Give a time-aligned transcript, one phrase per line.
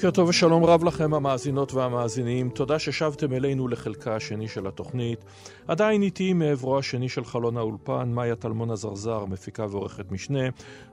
[0.00, 2.50] בוקר טוב ושלום רב לכם המאזינות והמאזינים.
[2.50, 5.24] תודה ששבתם אלינו לחלקה השני של התוכנית.
[5.68, 10.40] עדיין איתי מעברו השני של חלון האולפן, מאיה טלמון הזרזר, מפיקה ועורכת משנה.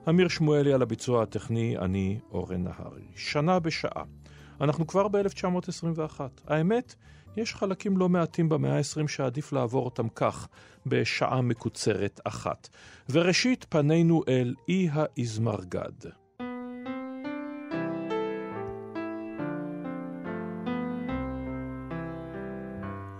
[0.10, 3.04] אמיר שמואלי על הביצוע הטכני, אני אורן נהרי.
[3.16, 4.04] שנה בשעה.
[4.62, 6.20] אנחנו כבר ב-1921.
[6.48, 6.96] האמת,
[7.38, 10.48] יש חלקים לא מעטים במאה ה-20 שעדיף לעבור אותם כך,
[10.86, 12.70] בשעה מקוצרת אחת.
[13.10, 16.27] וראשית, פנינו אל אי האזמרגד.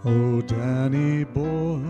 [0.04, 0.08] Oh,
[0.50, 1.82] Danny boy.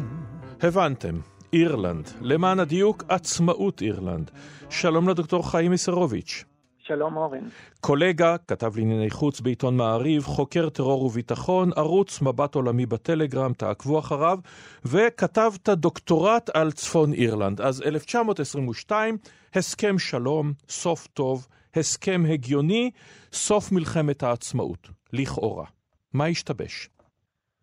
[0.61, 1.19] הבנתם,
[1.53, 2.09] אירלנד.
[2.22, 4.31] למען הדיוק, עצמאות אירלנד.
[4.69, 6.45] שלום לדוקטור חיים מסרוביץ'.
[6.77, 7.49] שלום אורן.
[7.81, 14.39] קולגה, כתב לענייני חוץ בעיתון מעריב, חוקר טרור וביטחון, ערוץ מבט עולמי בטלגרם, תעקבו אחריו,
[14.86, 17.61] וכתבת דוקטורט על צפון אירלנד.
[17.61, 19.17] אז 1922,
[19.55, 22.92] הסכם שלום, סוף טוב, הסכם הגיוני,
[23.33, 25.66] סוף מלחמת העצמאות, לכאורה.
[26.14, 26.89] מה השתבש?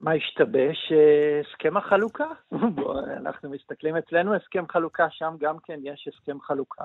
[0.04, 0.92] מה השתבש?
[1.40, 2.26] הסכם החלוקה.
[3.20, 6.84] אנחנו מסתכלים אצלנו, הסכם חלוקה, שם גם כן יש הסכם חלוקה.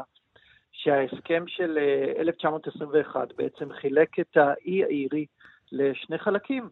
[0.71, 1.77] שההסכם של
[2.19, 5.25] 1921 אה, בעצם חילק את האי האירי
[5.71, 6.69] לשני חלקים.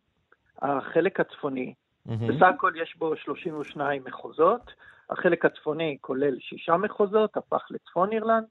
[0.61, 1.73] החלק הצפוני,
[2.07, 2.11] mm-hmm.
[2.11, 4.71] בסך הכל יש בו 32 מחוזות,
[5.09, 8.45] החלק הצפוני כולל שישה מחוזות, הפך לצפון אירלנד,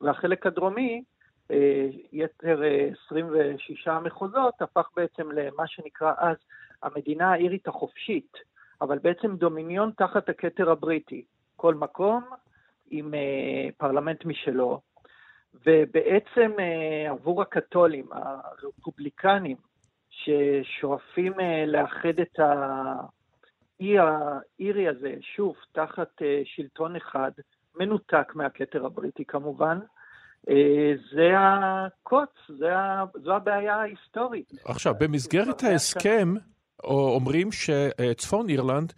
[0.00, 1.02] והחלק הדרומי,
[1.50, 2.62] אה, יתר
[3.06, 6.36] 26 אה, מחוזות, הפך בעצם למה שנקרא אז
[6.82, 8.32] המדינה האירית החופשית,
[8.80, 11.24] אבל בעצם דומיניון תחת הכתר הבריטי.
[11.56, 12.24] כל מקום
[12.90, 14.80] עם אה, פרלמנט משלו,
[15.66, 19.56] ובעצם אה, עבור הקתולים, הרפובליקנים,
[20.10, 27.30] ששואפים אה, לאחד את האי האירי הזה, שוב, תחת אה, שלטון אחד,
[27.80, 29.78] מנותק מהכתר הבריטי כמובן,
[30.50, 32.70] אה, זה הקוץ, זה,
[33.14, 34.52] זו הבעיה ההיסטורית.
[34.64, 36.34] עכשיו, במסגרת ההסכם,
[36.84, 38.92] אומרים שצפון אירלנד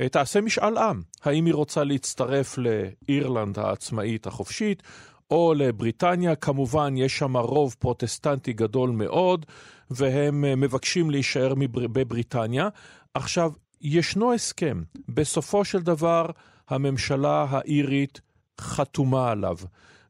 [0.00, 4.82] אה, תעשה משאל עם, האם היא רוצה להצטרף לאירלנד העצמאית החופשית,
[5.30, 9.46] או לבריטניה, כמובן יש שם רוב פרוטסטנטי גדול מאוד,
[9.90, 12.68] והם אה, מבקשים להישאר בבריטניה.
[13.14, 16.26] עכשיו, ישנו הסכם, בסופו של דבר
[16.68, 18.20] הממשלה האירית
[18.60, 19.56] חתומה עליו,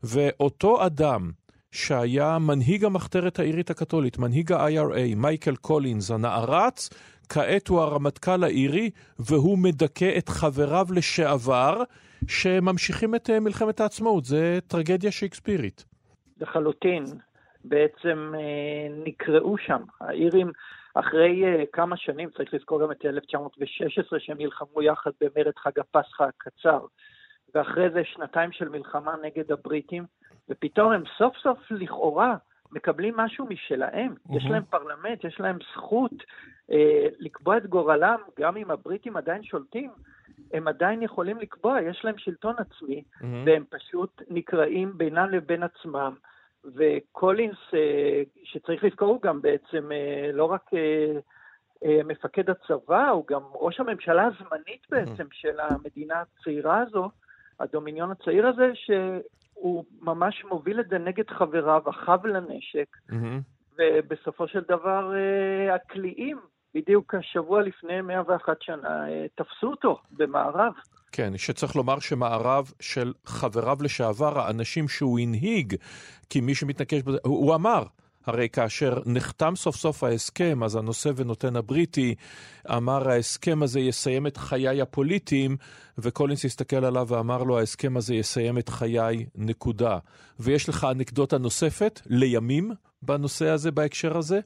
[0.03, 1.31] ואותו אדם
[1.71, 6.91] שהיה מנהיג המחתרת האירית הקתולית, מנהיג ה-IRA, מייקל קולינס הנערץ,
[7.29, 11.83] כעת הוא הרמטכ"ל האירי, והוא מדכא את חבריו לשעבר,
[12.29, 14.25] שממשיכים את אה, מלחמת העצמאות.
[14.25, 15.85] זה טרגדיה שייקספירית.
[16.41, 17.05] לחלוטין.
[17.65, 19.83] בעצם אה, נקראו שם.
[20.01, 20.51] האירים,
[20.95, 26.23] אחרי אה, כמה שנים, צריך לזכור גם את 1916, שהם נלחמו יחד במרד חג הפסחא
[26.23, 26.81] הקצר,
[27.55, 30.05] ואחרי זה שנתיים של מלחמה נגד הבריטים,
[30.49, 32.37] ופתאום הם סוף סוף לכאורה
[32.73, 34.15] מקבלים משהו משלהם.
[34.15, 34.37] Mm-hmm.
[34.37, 36.13] יש להם פרלמנט, יש להם זכות
[36.71, 39.91] אה, לקבוע את גורלם, גם אם הבריטים עדיין שולטים,
[40.53, 43.25] הם עדיין יכולים לקבוע, יש להם שלטון עצמי, mm-hmm.
[43.47, 46.15] והם פשוט נקראים בינם לבין עצמם.
[46.75, 51.19] וקולינס, אה, שצריך לזכור, הוא גם בעצם אה, לא רק אה,
[51.85, 55.35] אה, מפקד הצבא, הוא גם ראש הממשלה הזמנית בעצם mm-hmm.
[55.35, 57.11] של המדינה הצעירה הזו,
[57.61, 58.73] הדומיניון הצעיר הזה,
[59.59, 63.75] שהוא ממש מוביל את זה נגד חבריו, אחאב לנשק, mm-hmm.
[63.79, 66.39] ובסופו של דבר אה, הקליעים
[66.75, 70.73] בדיוק השבוע לפני 101 שנה אה, תפסו אותו במערב.
[71.13, 75.75] כן, שצריך לומר שמערב של חבריו לשעבר, האנשים שהוא הנהיג,
[76.31, 77.83] כי מי שמתנקש בזה, הוא, הוא אמר,
[78.27, 82.15] הרי כאשר נחתם סוף סוף ההסכם, אז הנושא ונותן הבריטי
[82.77, 85.57] אמר, ההסכם הזה יסיים את חיי הפוליטיים,
[85.99, 89.99] וקולינס הסתכל עליו ואמר לו, ההסכם הזה יסיים את חיי, נקודה.
[90.41, 92.71] ויש לך אנקדוטה נוספת לימים
[93.03, 94.41] בנושא הזה, בהקשר הזה?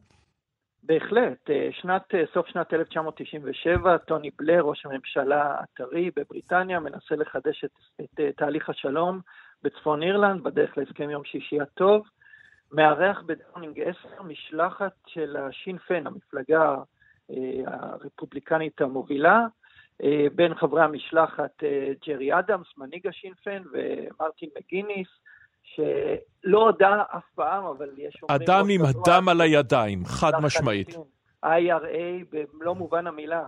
[0.83, 1.51] בהחלט.
[1.51, 7.71] אה, שנת, אה, סוף שנת 1997, טוני בלר, ראש הממשלה הטרי בבריטניה, מנסה לחדש את,
[8.01, 9.21] את, את תהליך השלום
[9.63, 12.03] בצפון אירלנד, בדרך להסכם יום שישי הטוב.
[12.73, 16.77] מארח בדאונינג 10 משלחת של ה Sinn Féin, המפלגה
[17.31, 19.47] אה, הרפובליקנית המובילה,
[20.03, 25.09] אה, בין חברי המשלחת אה, ג'רי אדמס, מנהיג ה Sinn Féin, ומרטין מגיניס,
[25.63, 28.21] שלא הודה אף פעם, אבל יש...
[28.29, 30.89] אדם עם הדם על הידיים, חד משמעית.
[31.45, 33.47] IRA במלוא מובן המילה.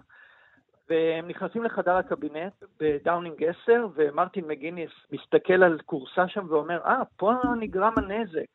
[0.89, 7.05] והם נכנסים לחדר הקבינט בדאונינג 10, ומרטין מגיניס מסתכל על כורסה שם ואומר, אה, אה,
[7.17, 8.47] פה נגרם הנזק.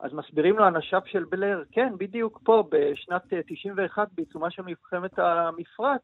[0.00, 5.18] אז מסבירים לו אנשיו של בלר, כן, בדיוק פה, בשנת 91, אה, בעיצומה של מלחמת
[5.18, 6.02] המפרץ,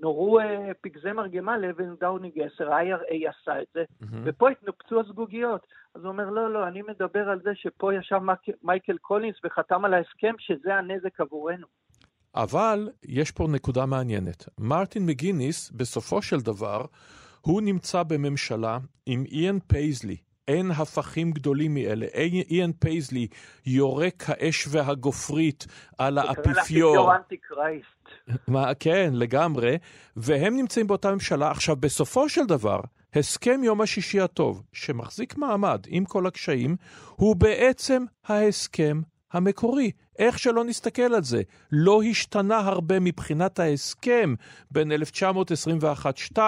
[0.00, 4.16] נורו אה, פגזי מרגמה לעבר דאונינג 10, ה-IRA עשה את זה, mm-hmm.
[4.24, 5.66] ופה התנופצו הזגוגיות.
[5.94, 8.20] אז הוא אומר, לא, לא, אני מדבר על זה שפה ישב
[8.62, 11.66] מייקל קולינס וחתם על ההסכם שזה הנזק עבורנו.
[12.34, 14.48] אבל יש פה נקודה מעניינת.
[14.58, 16.84] מרטין מגיניס, בסופו של דבר,
[17.40, 20.16] הוא נמצא בממשלה עם איאן פייזלי.
[20.48, 22.06] אין הפכים גדולים מאלה.
[22.50, 23.26] איאן פייזלי
[23.66, 25.66] יורק האש והגופרית
[25.98, 27.12] על האפיפיור.
[28.48, 29.78] מה, כן, לגמרי.
[30.16, 31.50] והם נמצאים באותה ממשלה.
[31.50, 32.80] עכשיו, בסופו של דבר,
[33.14, 36.76] הסכם יום השישי הטוב, שמחזיק מעמד עם כל הקשיים,
[37.16, 39.00] הוא בעצם ההסכם
[39.32, 39.90] המקורי.
[40.18, 41.42] איך שלא נסתכל על זה,
[41.72, 44.34] לא השתנה הרבה מבחינת ההסכם
[44.70, 44.92] בין
[46.36, 46.38] 1921-2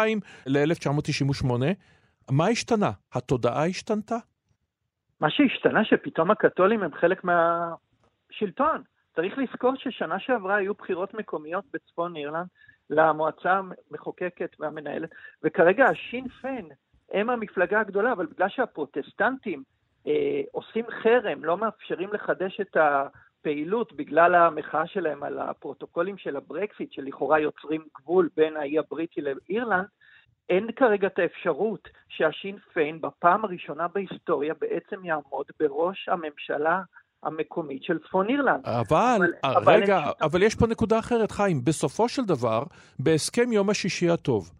[0.46, 1.50] ל-1998.
[2.30, 2.90] מה השתנה?
[3.12, 4.16] התודעה השתנתה?
[5.20, 8.82] מה שהשתנה שפתאום הקתולים הם חלק מהשלטון.
[9.16, 12.46] צריך לזכור ששנה שעברה היו בחירות מקומיות בצפון אירלנד
[12.90, 13.60] למועצה
[13.90, 15.10] המחוקקת והמנהלת,
[15.42, 16.64] וכרגע השין פן
[17.12, 19.62] הם המפלגה הגדולה, אבל בגלל שהפרוטסטנטים
[20.06, 26.92] אה, עושים חרם, לא מאפשרים לחדש את הפעילות בגלל המחאה שלהם על הפרוטוקולים של הברקסיט,
[26.92, 29.86] שלכאורה יוצרים גבול בין האי הבריטי לאירלנד,
[30.48, 36.82] אין כרגע את האפשרות שהשין פיין בפעם הראשונה בהיסטוריה בעצם יעמוד בראש הממשלה
[37.22, 38.60] המקומית של צפון אירלנד.
[38.64, 41.64] אבל, אבל רגע, אבל, אבל יש פה נקודה אחרת, חיים.
[41.64, 42.62] בסופו של דבר,
[42.98, 44.50] בהסכם יום השישי הטוב,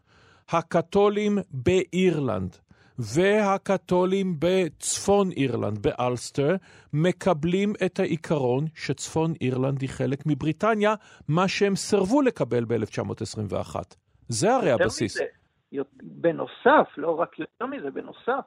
[0.49, 2.57] הקתולים באירלנד
[2.99, 6.57] והקתולים בצפון אירלנד, באלסטר,
[6.93, 10.95] מקבלים את העיקרון שצפון אירלנד היא חלק מבריטניה,
[11.29, 13.77] מה שהם סירבו לקבל ב-1921.
[14.29, 15.17] זה הרי הבסיס.
[15.17, 15.25] מזה,
[16.03, 18.45] בנוסף, לא רק יותר מזה, בנוסף,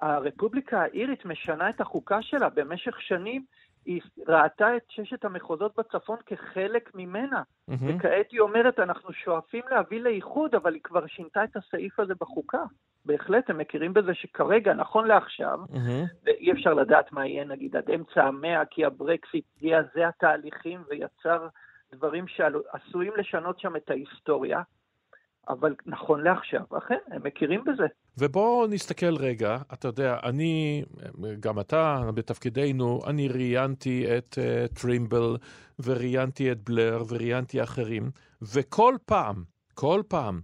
[0.00, 3.44] הרפובליקה האירית משנה את החוקה שלה במשך שנים.
[3.84, 7.74] היא ראתה את ששת המחוזות בצפון כחלק ממנה, mm-hmm.
[7.88, 12.62] וכעת היא אומרת, אנחנו שואפים להביא לאיחוד, אבל היא כבר שינתה את הסעיף הזה בחוקה.
[13.04, 16.24] בהחלט, הם מכירים בזה שכרגע, נכון לעכשיו, mm-hmm.
[16.24, 21.48] ואי אפשר לדעת מה יהיה נגיד עד אמצע המאה, כי הברקסיט זעזע תהליכים ויצר
[21.94, 24.60] דברים שעשויים לשנות שם את ההיסטוריה.
[25.48, 27.86] אבל נכון לעכשיו, אכן, הם מכירים בזה.
[28.18, 30.84] ובואו נסתכל רגע, אתה יודע, אני,
[31.40, 35.36] גם אתה, בתפקידנו, אני ראיינתי את uh, טרימבל,
[35.78, 38.10] וראיינתי את בלר, וראיינתי אחרים,
[38.42, 39.44] וכל פעם,
[39.74, 40.40] כל פעם,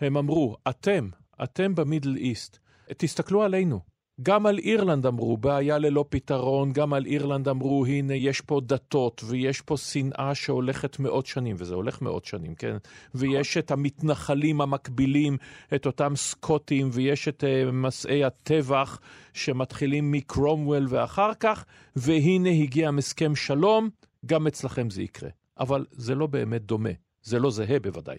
[0.00, 1.08] הם אמרו, אתם,
[1.42, 2.58] אתם במידל איסט,
[2.96, 3.91] תסתכלו עלינו.
[4.22, 9.22] גם על אירלנד אמרו, בעיה ללא פתרון, גם על אירלנד אמרו, הנה, יש פה דתות,
[9.26, 12.76] ויש פה שנאה שהולכת מאות שנים, וזה הולך מאות שנים, כן?
[13.14, 15.36] ויש את המתנחלים המקבילים,
[15.74, 19.00] את אותם סקוטים, ויש את uh, מסעי הטבח
[19.32, 21.64] שמתחילים מקרומוול ואחר כך,
[21.96, 23.88] והנה הגיע הסכם שלום,
[24.26, 25.30] גם אצלכם זה יקרה.
[25.60, 26.90] אבל זה לא באמת דומה,
[27.22, 28.18] זה לא זהה בוודאי.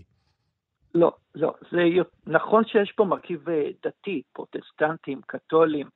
[0.96, 1.54] לא, לא.
[1.72, 1.84] זה
[2.28, 5.90] נכון שיש פה מרכיב אה, דתי, פרוטסטנטים, קתולים,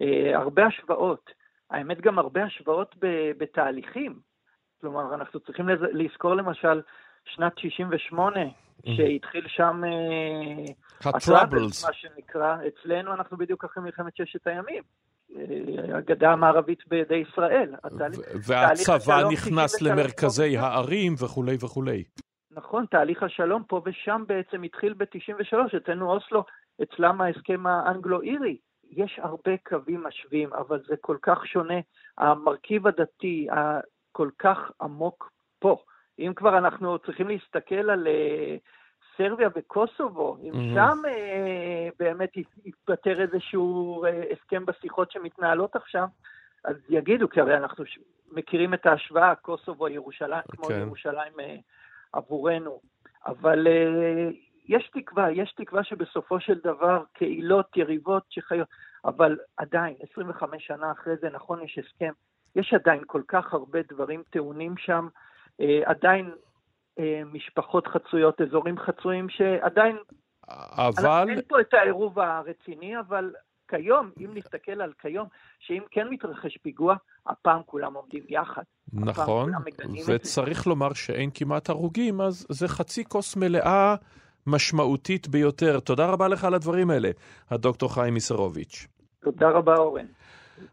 [0.00, 1.30] אה, הרבה השוואות.
[1.70, 2.94] האמת גם הרבה השוואות
[3.38, 4.18] בתהליכים.
[4.80, 6.80] כלומר, אנחנו צריכים לזכור למשל
[7.24, 8.90] שנת 68, mm-hmm.
[8.96, 9.82] שהתחיל שם...
[9.84, 11.84] אה, הטראבלס.
[11.84, 12.56] מה שנקרא.
[12.68, 14.82] אצלנו אנחנו בדיוק אחרי מלחמת ששת הימים.
[15.94, 17.74] הגדה המערבית בידי ישראל.
[18.46, 22.04] והצבא נכנס למרכזי הערים וכולי וכולי.
[22.54, 26.44] נכון, תהליך השלום פה ושם בעצם התחיל ב-93, אצלנו אוסלו,
[26.82, 28.56] אצלם ההסכם האנגלו-אירי.
[28.90, 31.80] יש הרבה קווים משווים, אבל זה כל כך שונה.
[32.18, 35.76] המרכיב הדתי הכל כך עמוק פה.
[36.18, 38.60] אם כבר אנחנו צריכים להסתכל על uh,
[39.16, 40.74] סרביה וקוסובו, אם mm-hmm.
[40.74, 42.30] שם uh, באמת
[42.64, 46.04] יתפטר איזשהו uh, הסכם בשיחות שמתנהלות עכשיו,
[46.64, 47.84] אז יגידו, כי הרי אנחנו
[48.32, 50.56] מכירים את ההשוואה, קוסובו, ירושלים, okay.
[50.56, 50.80] כמו כן.
[50.80, 51.60] ירושלים uh,
[52.12, 52.80] עבורנו.
[53.26, 54.34] אבל uh,
[54.68, 58.68] יש תקווה, יש תקווה שבסופו של דבר קהילות, יריבות שחיות,
[59.04, 62.12] אבל עדיין, 25 שנה אחרי זה, נכון, יש הסכם,
[62.56, 65.08] יש עדיין כל כך הרבה דברים טעונים שם,
[65.62, 66.30] uh, עדיין
[66.98, 67.02] uh,
[67.32, 69.96] משפחות חצויות, אזורים חצויים, שעדיין...
[70.76, 71.28] אבל...
[71.28, 73.32] אין פה את העירוב הרציני, אבל
[73.68, 75.28] כיום, אם נסתכל על כיום,
[75.58, 78.62] שאם כן מתרחש פיגוע, הפעם כולם עומדים יחד.
[78.92, 79.52] נכון,
[80.06, 83.94] וצריך לומר שאין כמעט הרוגים, אז זה חצי כוס מלאה
[84.46, 85.80] משמעותית ביותר.
[85.80, 87.10] תודה רבה לך על הדברים האלה,
[87.50, 88.86] הדוקטור חיים מיסרוביץ'.
[89.22, 90.06] תודה רבה, אורן.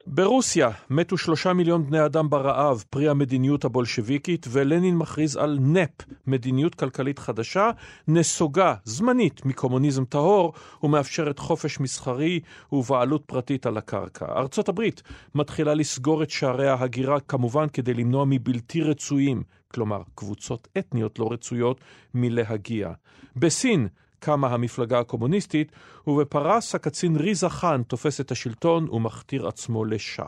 [0.07, 5.89] ברוסיה מתו שלושה מיליון בני אדם ברעב, פרי המדיניות הבולשביקית, ולנין מכריז על נפ,
[6.27, 7.71] מדיניות כלכלית חדשה,
[8.07, 12.39] נסוגה זמנית מקומוניזם טהור, ומאפשרת חופש מסחרי
[12.71, 14.25] ובעלות פרטית על הקרקע.
[14.25, 15.03] ארצות הברית
[15.35, 19.43] מתחילה לסגור את שערי ההגירה, כמובן כדי למנוע מבלתי רצויים,
[19.73, 21.81] כלומר קבוצות אתניות לא רצויות,
[22.13, 22.91] מלהגיע.
[23.35, 23.87] בסין
[24.19, 25.71] קמה המפלגה הקומוניסטית,
[26.07, 30.25] ובפרס הקצין ריזה חאן תופס את השלטון ומכתיר עצמו לשע.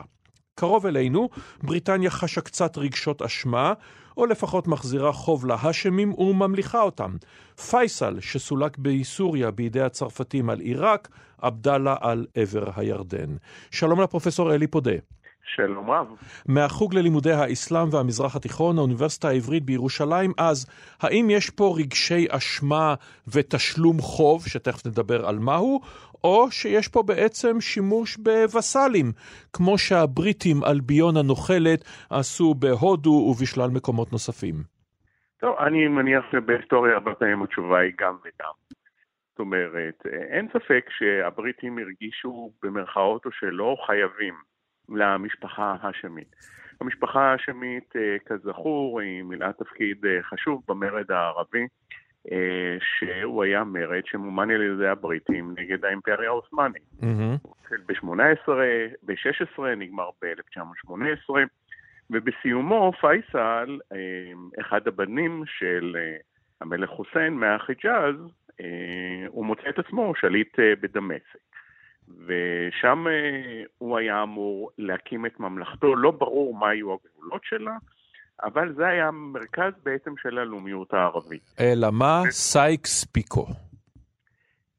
[0.54, 1.28] קרוב אלינו,
[1.62, 3.72] בריטניה חשה קצת רגשות אשמה,
[4.16, 7.16] או לפחות מחזירה חוב להאשמים וממליכה אותם.
[7.70, 11.08] פייסל, שסולק בסוריה בידי הצרפתים על עיראק,
[11.38, 13.36] עבדאללה על עבר הירדן.
[13.70, 14.96] שלום לפרופסור אלי פודה.
[15.44, 16.06] שלום רב.
[16.48, 20.66] מהחוג ללימודי האסלאם והמזרח התיכון, האוניברסיטה העברית בירושלים, אז
[21.00, 22.94] האם יש פה רגשי אשמה
[23.34, 25.80] ותשלום חוב, שתכף נדבר על מהו,
[26.24, 29.12] או שיש פה בעצם שימוש בווסלים,
[29.52, 34.54] כמו שהבריטים על ביון הנוכלת עשו בהודו ובשלל מקומות נוספים?
[35.40, 38.52] טוב, אני מניח שבהיסטוריה הרבה פעמים התשובה היא גם וגם.
[39.30, 44.34] זאת אומרת, אין ספק שהבריטים הרגישו במרכאות או שלא חייבים
[44.88, 46.36] למשפחה האשמית.
[46.82, 51.66] המשפחה האשמית, אה, כזכור, היא מילאה תפקיד אה, חשוב במרד הערבי,
[52.32, 56.82] אה, שהוא היה מרד שמומן על ידי הבריטים נגד האימפריה העות'מאנית.
[57.00, 57.48] Mm-hmm.
[57.86, 58.48] ב-18,
[59.02, 61.30] ב-16, נגמר ב-1918,
[62.10, 63.78] ובסיומו פייסל,
[64.60, 65.96] אחד הבנים של
[66.60, 68.14] המלך חוסיין מהחיג'אז,
[69.28, 71.38] הוא מוצא את עצמו שליט בדמשק.
[72.08, 77.76] ושם אה, הוא היה אמור להקים את ממלכתו, לא ברור מה היו הגבולות שלה,
[78.42, 81.54] אבל זה היה מרכז בעצם של הלאומיות הערבית.
[81.60, 82.22] אלא מה?
[82.30, 83.46] סייקס פיקו.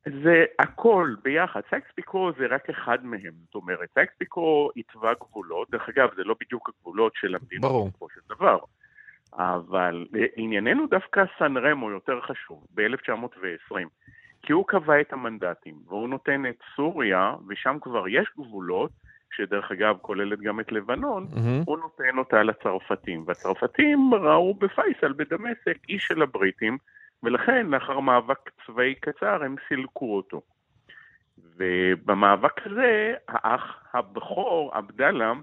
[0.05, 1.61] זה הכל ביחד.
[1.69, 3.33] סייקס פיקו זה רק אחד מהם.
[3.45, 8.07] זאת אומרת, סייקס פיקו התווה גבולות, דרך אגב, זה לא בדיוק הגבולות של המדינה בסופו
[8.09, 8.57] של דבר.
[9.33, 13.75] אבל אה, ענייננו דווקא סן רמו יותר חשוב, ב-1920.
[14.43, 18.91] כי הוא קבע את המנדטים, והוא נותן את סוריה, ושם כבר יש גבולות,
[19.35, 21.63] שדרך אגב כוללת גם את לבנון, mm-hmm.
[21.65, 23.23] הוא נותן אותה לצרפתים.
[23.27, 26.77] והצרפתים ראו בפייסל בדמשק איש של הבריטים,
[27.23, 30.41] ולכן לאחר מאבק צבאי קצר הם סילקו אותו.
[31.57, 35.33] ובמאבק הזה האח הבכור, עבדאללה,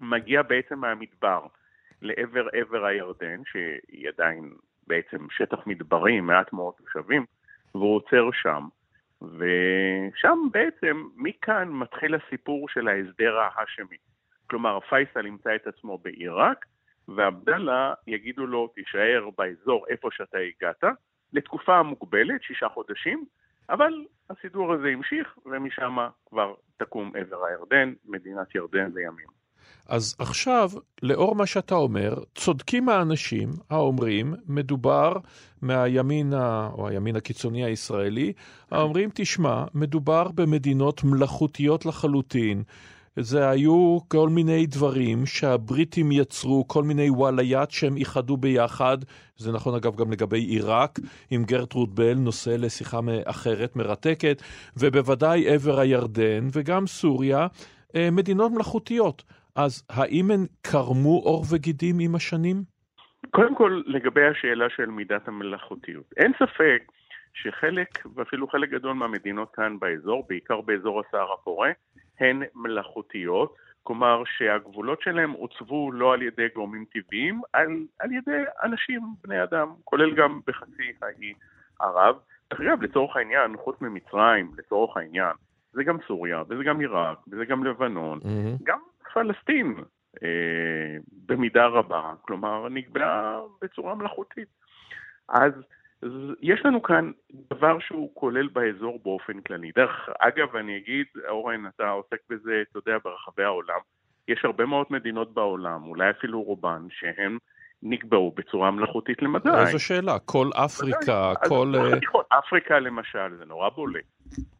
[0.00, 1.46] מגיע בעצם מהמדבר
[2.02, 4.52] לעבר עבר הירדן, שהיא עדיין
[4.86, 7.24] בעצם שטח מדברי, מעט מאוד תושבים,
[7.74, 8.68] והוא עוצר שם.
[9.22, 13.96] ושם בעצם, מכאן מתחיל הסיפור של ההסדר ההאשמי.
[14.46, 16.66] כלומר, פייסל ימצא את עצמו בעיראק,
[17.08, 20.84] ועבדאללה יגידו לו, תישאר באזור איפה שאתה הגעת,
[21.32, 23.24] לתקופה מוגבלת, שישה חודשים,
[23.70, 29.41] אבל הסידור הזה המשיך, ומשם כבר תקום עבר הירדן, מדינת ירדן לימים.
[29.88, 30.70] אז עכשיו,
[31.02, 35.12] לאור מה שאתה אומר, צודקים האנשים האומרים, מדובר
[35.62, 36.32] מהימין,
[36.72, 38.32] או הימין הקיצוני הישראלי,
[38.70, 42.62] האומרים, תשמע, מדובר במדינות מלאכותיות לחלוטין.
[43.16, 48.98] זה היו כל מיני דברים שהבריטים יצרו, כל מיני וואליית שהם איחדו ביחד,
[49.36, 54.42] זה נכון אגב גם לגבי עיראק, עם גרטרוד בל, נושא לשיחה אחרת, מרתקת,
[54.76, 57.46] ובוודאי עבר הירדן וגם סוריה,
[57.94, 59.22] אה, מדינות מלאכותיות.
[59.56, 62.56] אז האם הן קרמו עור וגידים עם השנים?
[63.30, 66.04] קודם כל, לגבי השאלה של מידת המלאכותיות.
[66.16, 66.82] אין ספק
[67.34, 71.70] שחלק, ואפילו חלק גדול מהמדינות כאן באזור, בעיקר באזור הסהר הפורה,
[72.20, 73.54] הן מלאכותיות.
[73.82, 77.68] כלומר שהגבולות שלהם עוצבו לא על ידי גורמים טבעיים, על,
[77.98, 81.32] על ידי אנשים, בני אדם, כולל גם בחצי האי
[81.80, 82.16] ערב.
[82.50, 85.32] דרך אגב, לצורך העניין, חוץ ממצרים, לצורך העניין,
[85.72, 88.62] זה גם סוריה, וזה גם עיראק, וזה גם לבנון, mm-hmm.
[88.62, 88.78] גם
[89.14, 89.74] פלסטין
[90.22, 94.48] אה, במידה רבה, כלומר נקבעה בצורה מלאכותית.
[95.28, 95.52] אז
[96.42, 97.10] יש לנו כאן
[97.50, 99.70] דבר שהוא כולל באזור באופן כללי.
[99.76, 103.78] דרך אגב, אני אגיד, אורן, אתה עוסק בזה, אתה יודע, ברחבי העולם.
[104.28, 107.38] יש הרבה מאוד מדינות בעולם, אולי אפילו רובן, שהן
[107.82, 109.48] נקבעו בצורה מלאכותית למדי.
[109.60, 111.72] איזו שאלה, כל אפריקה, כל...
[111.74, 114.04] אה, אפריקה למשל, זה נורא בולט.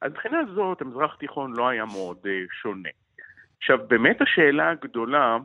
[0.00, 2.28] אז מבחינה זאת, המזרח התיכון לא היה מאוד uh,
[2.62, 2.88] שונה.
[3.62, 5.38] עכשיו, באמת השאלה הגדולה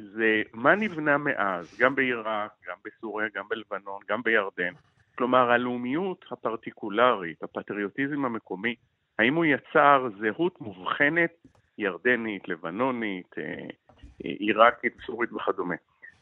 [0.00, 4.72] זה מה נבנה מאז, גם בעיראק, גם בסוריה, גם בלבנון, גם בירדן.
[5.14, 8.74] כלומר, הלאומיות הפרטיקולרית, הפטריוטיזם המקומי,
[9.18, 11.30] האם הוא יצר זהות מובחנת,
[11.78, 13.68] ירדנית, לבנונית, אה,
[14.18, 15.74] עיראקית, סורית וכדומה.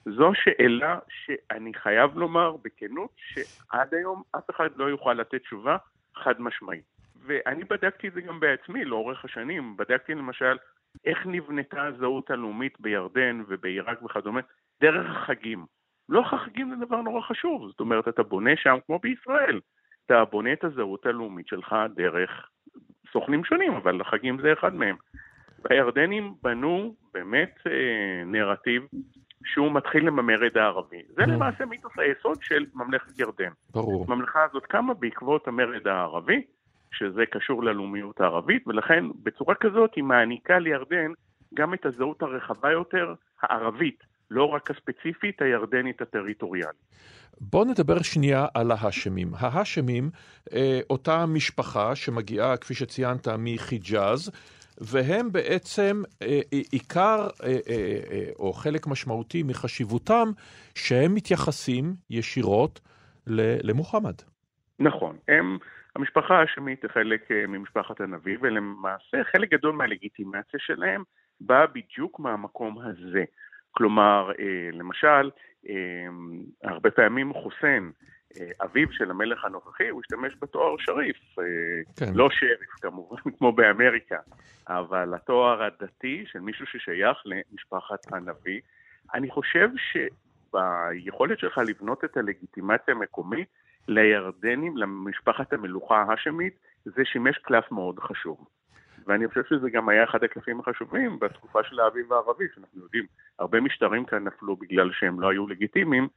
[0.04, 5.76] זו שאלה שאני חייב לומר בכנות שעד היום אף אחד לא יוכל לתת תשובה
[6.14, 6.84] חד משמעית.
[7.26, 10.56] ואני בדקתי את זה גם בעצמי לאורך השנים, בדקתי למשל
[11.04, 14.40] איך נבנתה הזהות הלאומית בירדן ובעיראק וכדומה,
[14.80, 15.66] דרך החגים.
[16.08, 19.60] לא החגים זה דבר נורא חשוב, זאת אומרת, אתה בונה שם כמו בישראל,
[20.06, 22.48] אתה בונה את הזהות הלאומית שלך דרך
[23.12, 24.96] סוכנים שונים, אבל החגים זה אחד מהם.
[25.64, 28.82] והירדנים בנו באמת אה, נרטיב
[29.44, 31.02] שהוא מתחיל עם המרד הערבי.
[31.08, 31.26] זה mm.
[31.26, 33.50] למעשה מיתוס היסוד של ממלכת ירדן.
[33.70, 34.06] ברור.
[34.08, 36.42] הממלכה הזאת קמה בעקבות המרד הערבי,
[36.98, 41.12] שזה קשור ללאומיות הערבית, ולכן בצורה כזאת היא מעניקה לירדן
[41.54, 46.86] גם את הזהות הרחבה יותר, הערבית, לא רק הספציפית, הירדנית הטריטוריאלית.
[47.40, 49.28] בואו נדבר שנייה על ההאשמים.
[49.38, 50.10] ההאשמים,
[50.52, 54.30] אה, אותה משפחה שמגיעה, כפי שציינת, מחיג'אז,
[54.80, 56.40] והם בעצם אה,
[56.72, 57.52] עיקר אה,
[58.38, 60.30] או חלק משמעותי מחשיבותם,
[60.74, 62.80] שהם מתייחסים ישירות
[63.62, 64.14] למוחמד.
[64.78, 65.58] נכון, הם,
[65.96, 71.02] המשפחה האשמית היא חלק ממשפחת הנביא, ולמעשה חלק גדול מהלגיטימציה שלהם
[71.40, 73.24] בא בדיוק מהמקום הזה.
[73.70, 74.30] כלומר,
[74.72, 75.30] למשל,
[76.62, 77.92] הרבה פעמים חוסיין,
[78.40, 81.16] אה, אביו של המלך הנוכחי, הוא השתמש בתואר שריף.
[81.38, 81.44] אה,
[81.96, 82.14] כן.
[82.14, 84.18] לא שריף כמובן, כמו באמריקה,
[84.68, 88.60] אבל התואר הדתי של מישהו ששייך למשפחת הנביא.
[89.14, 93.48] אני חושב שביכולת שלך לבנות את הלגיטימציה המקומית
[93.88, 98.46] לירדנים, למשפחת המלוכה ההאשמית, זה שימש קלף מאוד חשוב.
[99.06, 103.04] ואני חושב שזה גם היה אחד הקלפים החשובים בתקופה של האביב הערבי, שאנחנו יודעים,
[103.38, 106.08] הרבה משטרים כאן נפלו בגלל שהם לא היו לגיטימיים,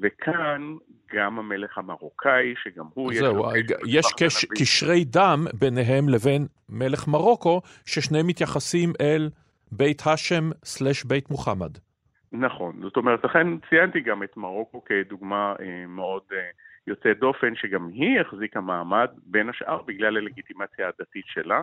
[0.00, 0.74] וכאן
[1.14, 3.12] גם המלך המרוקאי, שגם הוא...
[3.14, 3.44] זהו,
[3.86, 9.30] יש קש, קשרי דם ביניהם לבין מלך מרוקו, ששניהם מתייחסים אל
[9.72, 11.78] בית האשם סלש בית מוחמד.
[12.32, 16.38] נכון, זאת אומרת, לכן ציינתי גם את מרוקו כדוגמה אה, מאוד אה,
[16.86, 21.60] יוצאת דופן, שגם היא החזיקה מעמד, בין השאר בגלל הלגיטימציה הדתית שלה.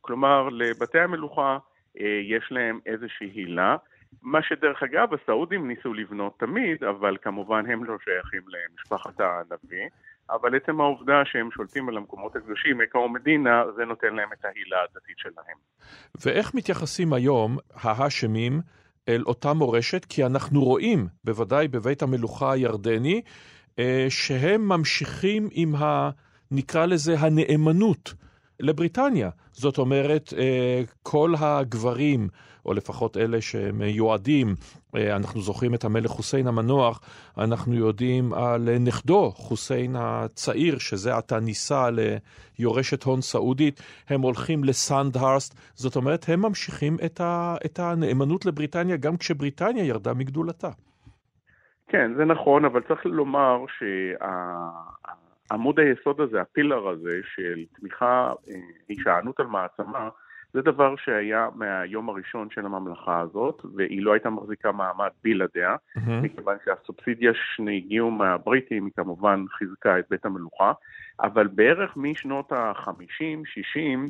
[0.00, 1.58] כלומר, לבתי המלוכה
[2.00, 3.76] אה, יש להם איזושהי הילה.
[4.22, 9.88] מה שדרך אגב, הסעודים ניסו לבנות תמיד, אבל כמובן הם לא שייכים למשפחת הנביא.
[10.30, 14.76] אבל עצם העובדה שהם שולטים על המקומות הקדושים, מכה ומדינה, זה נותן להם את ההילה
[14.82, 15.56] הדתית שלהם.
[16.24, 18.60] ואיך מתייחסים היום ההאשמים
[19.08, 20.04] אל אותה מורשת?
[20.04, 23.22] כי אנחנו רואים, בוודאי בבית המלוכה הירדני,
[24.08, 26.10] שהם ממשיכים עם ה...
[26.52, 28.14] נקרא לזה הנאמנות
[28.60, 29.30] לבריטניה.
[29.52, 32.28] זאת אומרת, אה, כל הגברים,
[32.66, 34.54] או לפחות אלה שמיועדים,
[34.96, 37.00] אה, אנחנו זוכרים את המלך חוסיין המנוח,
[37.38, 41.90] אנחנו יודעים על נכדו, חוסיין הצעיר, שזה עתה נישא
[42.58, 46.96] ליורשת הון סעודית, הם הולכים לסנדהרסט, זאת אומרת, הם ממשיכים
[47.64, 50.70] את הנאמנות לבריטניה גם כשבריטניה ירדה מגדולתה.
[51.92, 54.26] כן, זה נכון, אבל צריך לומר שה...
[55.52, 58.54] עמוד היסוד הזה, הפילר הזה של תמיכה, אה,
[58.88, 60.08] הישענות על מעצמה,
[60.52, 66.00] זה דבר שהיה מהיום הראשון של הממלכה הזאת, והיא לא הייתה מחזיקה מעמד בלעדיה, mm-hmm.
[66.22, 70.72] מכיוון שהסובסידיה שהגיעו מהבריטים היא כמובן חיזקה את בית המלוכה,
[71.20, 74.08] אבל בערך משנות ה-50, 60,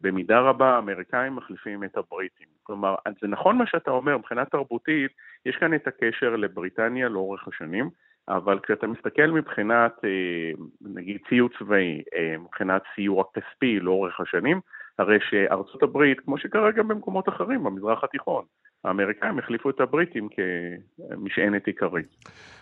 [0.00, 2.46] במידה רבה האמריקאים מחליפים את הבריטים.
[2.62, 5.10] כלומר, זה נכון מה שאתה אומר, מבחינה תרבותית,
[5.46, 7.90] יש כאן את הקשר לבריטניה לאורך השנים,
[8.28, 14.60] אבל כשאתה מסתכל מבחינת, אה, נגיד, ציוד צבאי, אה, מבחינת סיוע כספי לאורך השנים,
[14.98, 18.44] הרי שארצות הברית, כמו שקרה גם במקומות אחרים במזרח התיכון,
[18.84, 22.06] האמריקאים החליפו את הבריטים כמשענת עיקרית.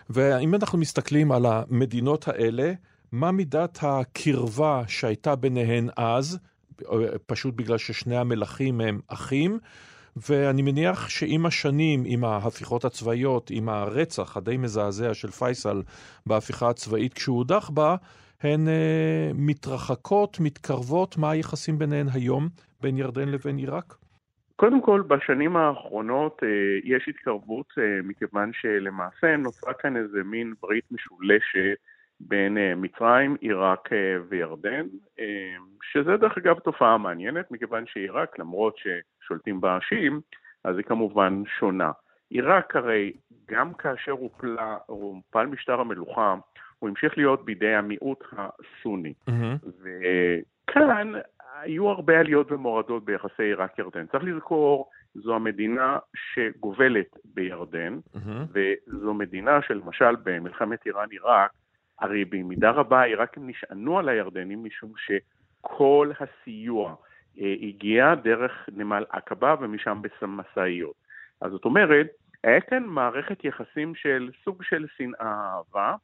[0.09, 2.71] ואם אנחנו מסתכלים על המדינות האלה,
[3.11, 6.39] מה מידת הקרבה שהייתה ביניהן אז,
[7.25, 9.59] פשוט בגלל ששני המלכים הם אחים,
[10.29, 15.81] ואני מניח שעם השנים, עם ההפיכות הצבאיות, עם הרצח הדי מזעזע של פייסל
[16.25, 17.95] בהפיכה הצבאית כשהוא הודח בה,
[18.43, 18.71] הן uh,
[19.33, 22.47] מתרחקות, מתקרבות, מה היחסים ביניהן היום,
[22.81, 23.93] בין ירדן לבין עיראק?
[24.55, 26.45] קודם כל, בשנים האחרונות uh,
[26.83, 31.77] יש התקרבות, uh, מכיוון שלמעשה נוצרה כאן איזה מין ברית משולשת
[32.27, 33.95] בין uh, מצרים, עיראק uh,
[34.29, 34.85] וירדן,
[35.17, 35.21] uh,
[35.91, 40.21] שזה דרך אגב תופעה מעניינת, מכיוון שעיראק, למרות ששולטים בה השיעים,
[40.63, 41.91] אז היא כמובן שונה.
[42.29, 43.13] עיראק הרי,
[43.47, 44.15] גם כאשר
[44.85, 46.35] הופל משטר המלוכה,
[46.79, 49.13] הוא המשיך להיות בידי המיעוט הסוני.
[49.29, 49.67] Mm-hmm.
[49.81, 51.13] וכאן
[51.61, 54.05] היו הרבה עליות ומורדות ביחסי עיראק-ירדן.
[54.05, 58.19] צריך לזכור, זו המדינה שגובלת בירדן, mm-hmm.
[58.53, 61.51] וזו מדינה שלמשל במלחמת איראן-עיראק,
[62.01, 66.95] הרי במידה רבה העיראקים נשענו על הירדנים משום שכל הסיוע
[67.39, 70.95] אה, הגיע דרך נמל עקבה ומשם במשאיות.
[71.41, 72.07] אז זאת אומרת,
[72.43, 75.95] היה כאן מערכת יחסים של סוג של שנאה אהבה,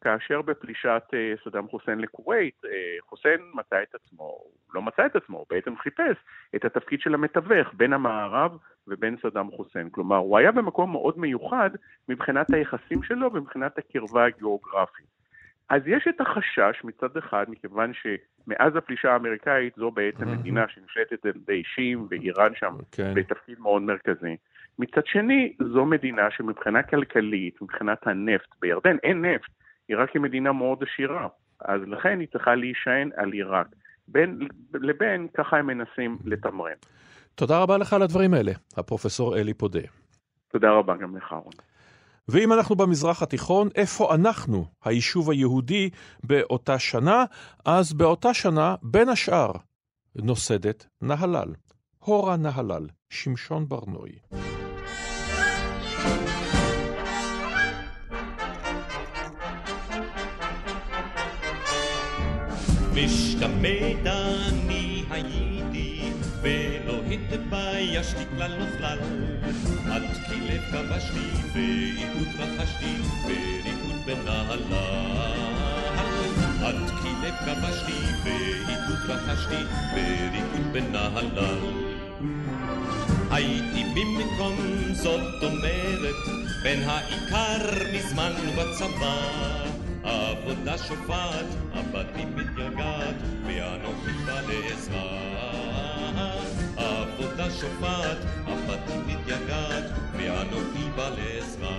[0.00, 4.38] כאשר בפלישת אה, סדאם חוסיין לכווית, אה, חוסיין מצא את עצמו,
[4.74, 6.16] לא מצא את עצמו, הוא בעצם חיפש
[6.56, 8.58] את התפקיד של המתווך בין המערב
[8.88, 9.90] ובין סדאם חוסיין.
[9.90, 11.70] כלומר, הוא היה במקום מאוד מיוחד
[12.08, 15.19] מבחינת היחסים שלו ומבחינת הקרבה הגיאוגרפית.
[15.70, 21.32] אז יש את החשש מצד אחד, מכיוון שמאז הפלישה האמריקאית זו בעצם מדינה שנשלטת על
[21.36, 22.84] ידי שיעים ואיראן שם okay.
[22.92, 23.14] כן.
[23.14, 24.36] בתפקיד מאוד מרכזי.
[24.78, 29.50] מצד שני, זו מדינה שמבחינה כלכלית, מבחינת הנפט, בירדן אין נפט,
[29.88, 31.28] עיראק היא מדינה מאוד עשירה,
[31.60, 33.66] אז לכן היא צריכה להישען על עיראק.
[34.08, 34.38] בין
[34.74, 36.74] לבין, ככה הם מנסים לתמרן.
[37.34, 39.80] תודה רבה לך על הדברים האלה, הפרופסור אלי פודה.
[40.48, 41.52] תודה רבה גם לך, רון.
[42.30, 45.90] ואם אנחנו במזרח התיכון, איפה אנחנו, היישוב היהודי,
[46.24, 47.24] באותה שנה?
[47.64, 49.52] אז באותה שנה, בין השאר,
[50.16, 51.54] נוסדת נהלל.
[51.98, 54.18] הורה נהלל, שמשון ברנועי.
[62.94, 66.12] משתמט אני הייתי,
[66.42, 68.98] ולא התביישתי כלל וכלל.
[69.90, 74.60] עד כי לב כבשתי, ועיבוד רכשתי, וריקוד בנהלל.
[76.64, 79.62] עד כי לב כבשתי, ועיבוד רכשתי,
[79.94, 81.58] וריקוד בנהלל.
[83.30, 84.56] הייתי במקום
[84.92, 89.16] זאת אומרת, בין העיקר מזמן בצבא.
[90.04, 93.14] העבודה שופעת, הבתים מתגעגעת,
[93.46, 95.29] ואנוכי בא לעזרה.
[97.50, 101.76] העבודה שופעת, הבתים מתגעגעת, ואנוכי בא לעזרה.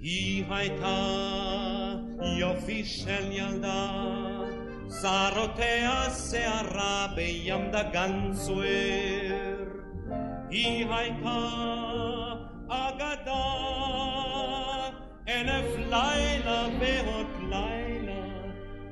[0.00, 1.94] היא הייתה
[2.38, 3.90] יופי של ילדה,
[5.02, 9.56] שערותיה שערה בים דגן סוער.
[10.50, 11.48] היא הייתה
[12.68, 13.44] אגדה
[15.28, 18.22] אלף לילה ועוד לילה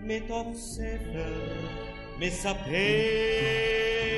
[0.00, 1.32] מתוך ספר
[2.18, 4.17] מספר.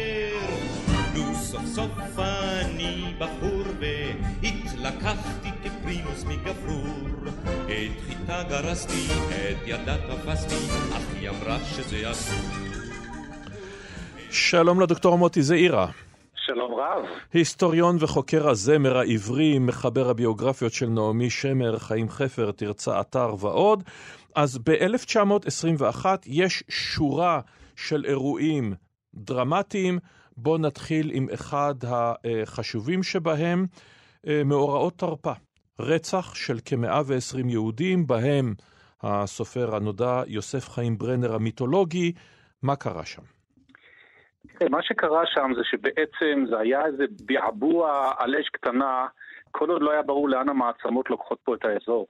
[1.51, 6.87] סוף סוף אני בחור והתלקחתי כפרימוס מגברור.
[7.65, 10.55] את חיטה גרסתי, את ידה תפסתי,
[10.97, 12.51] אך היא אמרה שזה אסור.
[14.31, 15.87] שלום לדוקטור מוטי זעירה.
[16.35, 17.05] שלום רב.
[17.33, 23.83] היסטוריון וחוקר הזמר העברי, מחבר הביוגרפיות של נעמי שמר, חיים חפר, תרצה אתר ועוד.
[24.35, 27.41] אז ב-1921 יש שורה
[27.77, 28.75] של אירועים
[29.15, 29.99] דרמטיים.
[30.43, 33.67] בואו נתחיל עם אחד החשובים שבהם,
[34.27, 35.33] אה, מאורעות תרפ"א.
[35.81, 38.55] רצח של כ-120 יהודים, בהם
[39.03, 42.13] הסופר הנודע יוסף חיים ברנר המיתולוגי.
[42.63, 43.23] מה קרה שם?
[44.71, 49.07] מה שקרה שם זה שבעצם זה היה איזה ביעבוע על אש קטנה,
[49.51, 52.07] כל עוד לא היה ברור לאן המעצמות לוקחות פה את האזור.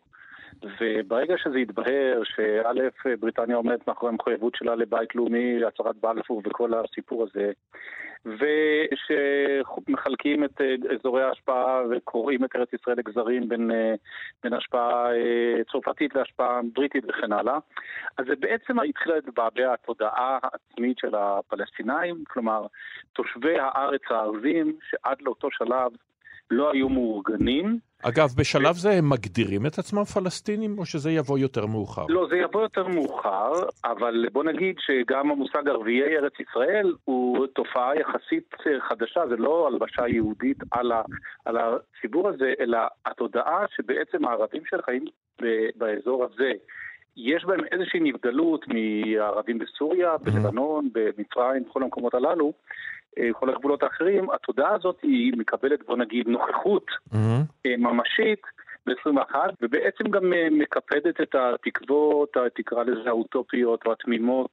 [0.81, 7.23] וברגע שזה התבהר שא', בריטניה עומדת מאחורי המחויבות שלה לבית לאומי, הצהרת בלפור וכל הסיפור
[7.23, 7.53] הזה,
[9.87, 13.95] ושמחלקים את אה, אזורי ההשפעה וקוראים את ארץ ישראל לגזרים בין, אה,
[14.43, 17.59] בין השפעה אה, צרפתית להשפעה בריטית וכן הלאה.
[18.19, 22.67] אז זה בעצם התחילה להתבעבע התודעה העצמית של הפלסטינאים, כלומר,
[23.13, 25.93] תושבי הארץ הערבים שעד לאותו שלב
[26.51, 27.79] לא היו מאורגנים.
[28.03, 32.07] אגב, בשלב זה הם מגדירים את עצמם פלסטינים, או שזה יבוא יותר מאוחר?
[32.09, 33.53] לא, זה יבוא יותר מאוחר,
[33.85, 38.55] אבל בוא נגיד שגם המושג ערביי ארץ ישראל הוא תופעה יחסית
[38.89, 41.03] חדשה, זה לא הלבשה יהודית על, ה,
[41.45, 45.05] על הציבור הזה, אלא התודעה שבעצם הערבים שחיים
[45.77, 46.53] באזור הזה,
[47.17, 52.53] יש בהם איזושהי נבדלות מהערבים בסוריה, בלבנון, במצרים, בכל המקומות הללו,
[53.33, 57.77] כל הגבולות האחרים, התודעה הזאת היא מקבלת, בוא נגיד, נוכחות mm-hmm.
[57.79, 58.43] ממשית
[58.87, 64.51] ב-21, ובעצם גם אה, מקפדת את התקוות, תקרא לזה האוטופיות או התמימות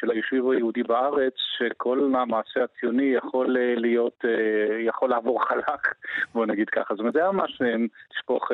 [0.00, 4.24] של היישוב היהודי בארץ, שכל המעשה הציוני יכול להיות,
[4.86, 5.94] יכול לעבור חלק,
[6.34, 6.94] בוא נגיד ככה.
[6.94, 7.62] זאת אומרת, זה היה ממש
[8.16, 8.48] לשפוך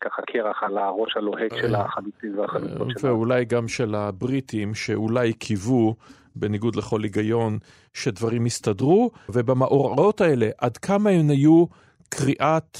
[0.00, 3.14] ככה קרח על הראש הלוהט של החלוצים והחלוצות שלנו.
[3.14, 5.94] ואולי גם של הבריטים, שאולי קיוו
[6.36, 7.58] בניגוד לכל היגיון,
[8.02, 11.64] שדברים יסתדרו, ובמאורעות האלה, עד כמה הן היו
[12.08, 12.78] קריאת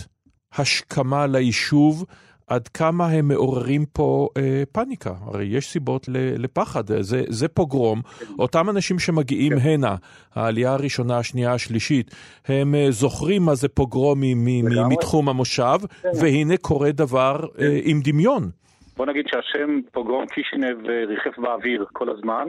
[0.58, 2.04] השכמה ליישוב,
[2.46, 5.14] עד כמה הם מעוררים פה אה, פאניקה.
[5.20, 8.00] הרי יש סיבות לפחד, זה, זה פוגרום.
[8.38, 9.68] אותם אנשים שמגיעים כן.
[9.68, 9.94] הנה,
[10.34, 12.14] העלייה הראשונה, השנייה, השלישית,
[12.46, 14.44] הם אה, זוכרים מה זה פוגרומים
[14.88, 16.08] מתחום המושב, כן.
[16.20, 17.66] והנה קורה דבר אה, כן.
[17.84, 18.50] עם דמיון.
[18.96, 22.44] בוא נגיד שהשם פוגרום קישינב אה, ריחף באוויר כל הזמן,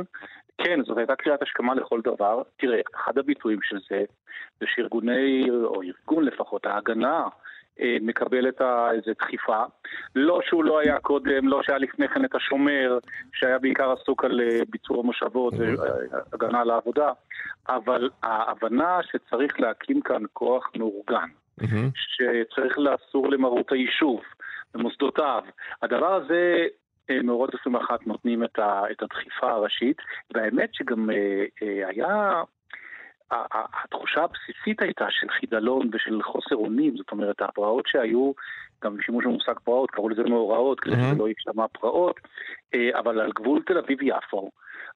[0.63, 2.41] כן, זאת הייתה קריאת השכמה לכל דבר.
[2.57, 4.03] תראה, אחד הביטויים של זה,
[4.59, 7.27] זה שארגוני, או ארגון לפחות, ההגנה
[7.81, 9.63] אה, מקבל את איזה דחיפה.
[10.15, 12.97] לא שהוא לא היה קודם, לא שהיה לפני כן את השומר,
[13.33, 17.11] שהיה בעיקר עסוק על אה, ביצוע מושבות והגנה על העבודה,
[17.69, 21.29] אבל ההבנה שצריך להקים כאן כוח מאורגן,
[21.95, 24.21] שצריך לאסור למרות היישוב
[24.73, 25.43] במוסדותיו,
[25.81, 26.67] הדבר הזה
[27.23, 28.59] מאורות 21 נותנים את,
[29.01, 29.97] הדחיפה הראשית,
[30.33, 31.09] והאמת שגם
[31.87, 32.43] היה
[33.83, 38.31] התחושה הבסיסית הייתה של חידלון ושל חוסר אונים, זאת אומרת, הפרעות שהיו,
[38.83, 42.19] גם בשימוש במושג פרעות, קראו לזה מאורעות, כדי שזה לא יישמע פרעות,
[42.73, 44.49] אה, אבל על גבול תל אביב-יפו,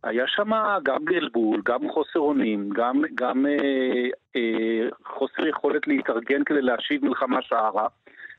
[0.04, 0.52] היה שם
[0.84, 7.42] גם בלבול, גם חוסר אונים, גם, גם אה, אה, חוסר יכולת להתארגן כדי להשיב מלחמה
[7.42, 7.88] שערה.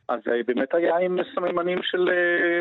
[0.08, 2.60] אז אה, באמת היה עם סממנים של אה,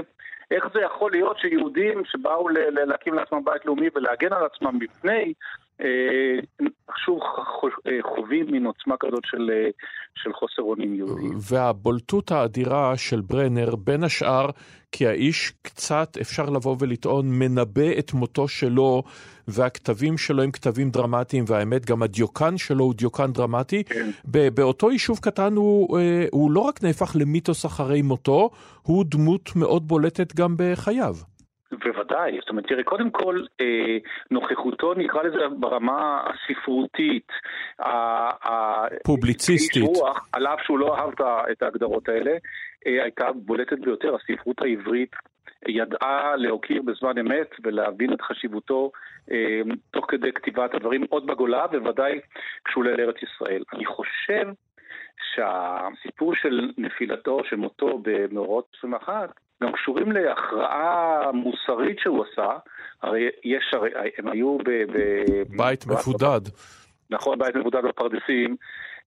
[0.52, 2.50] איך זה יכול להיות שיהודים שבאו
[2.88, 5.32] להקים לעצמם בית לאומי ולהגן על עצמם בפני אה,
[7.06, 7.20] שוב
[7.88, 9.70] אה, חווים מין עוצמה כזאת של, אה,
[10.16, 11.28] של חוסר אונים יהודי.
[11.50, 14.50] והבולטות האדירה של ברנר, בין השאר,
[14.92, 19.04] כי האיש קצת, אפשר לבוא ולטעון, מנבא את מותו שלו,
[19.48, 23.84] והכתבים שלו הם כתבים דרמטיים, והאמת, גם הדיוקן שלו הוא דיוקן דרמטי.
[23.84, 24.10] כן.
[24.54, 26.00] באותו יישוב קטן הוא,
[26.32, 28.50] הוא לא רק נהפך למיתוס אחרי מותו,
[28.82, 31.16] הוא דמות מאוד בולטת גם בחייו.
[31.80, 33.98] בוודאי, זאת אומרת, תראה, קודם כל, אה,
[34.32, 37.28] נוכחותו, נקרא לזה ברמה הספרותית,
[39.06, 41.10] פובליציסטית, רוח, על אף שהוא לא אהב
[41.52, 42.32] את ההגדרות האלה,
[42.88, 45.16] אה, הייתה בולטת ביותר, הספרות העברית
[45.68, 48.92] ידעה להוקיר בזמן אמת ולהבין את חשיבותו
[49.32, 52.20] אה, תוך כדי כתיבת הדברים עוד בגולה, בוודאי
[52.66, 53.64] כשהוא עולה לארץ ישראל.
[53.74, 54.48] אני חושב
[55.34, 59.30] שהסיפור של נפילתו, של מותו במאורות 21,
[59.64, 62.50] גם קשורים להכרעה מוסרית שהוא עשה,
[63.02, 64.70] הרי יש, הרי הם היו ב...
[64.70, 64.98] ב
[65.58, 66.42] בית מבודד.
[67.10, 68.56] נכון, בית מבודד בפרדסים,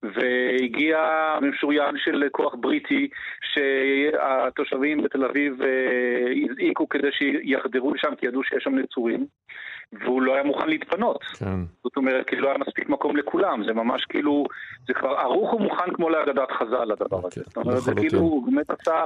[0.03, 0.99] והגיע
[1.41, 3.07] משוריין של כוח בריטי
[3.53, 9.25] שהתושבים בתל אביב אה, הזעיקו כדי שיחדרו לשם כי ידעו שיש שם נצורים.
[9.93, 11.23] והוא לא היה מוכן להתפנות.
[11.23, 11.59] כן.
[11.83, 14.43] זאת אומרת, כי לא היה מספיק מקום לכולם, זה ממש כאילו,
[14.87, 17.35] זה כבר ערוך ומוכן כמו להגדת חז"ל הדבר הזה.
[17.35, 19.05] כן, זאת אומרת, זה כאילו, הוא באמת עשה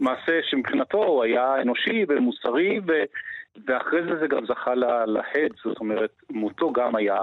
[0.00, 2.92] מעשה שמבחינתו הוא היה אנושי ומוסרי, ו...
[3.66, 4.74] ואחרי זה זה גם זכה
[5.06, 7.16] להד, זאת אומרת, מותו גם היה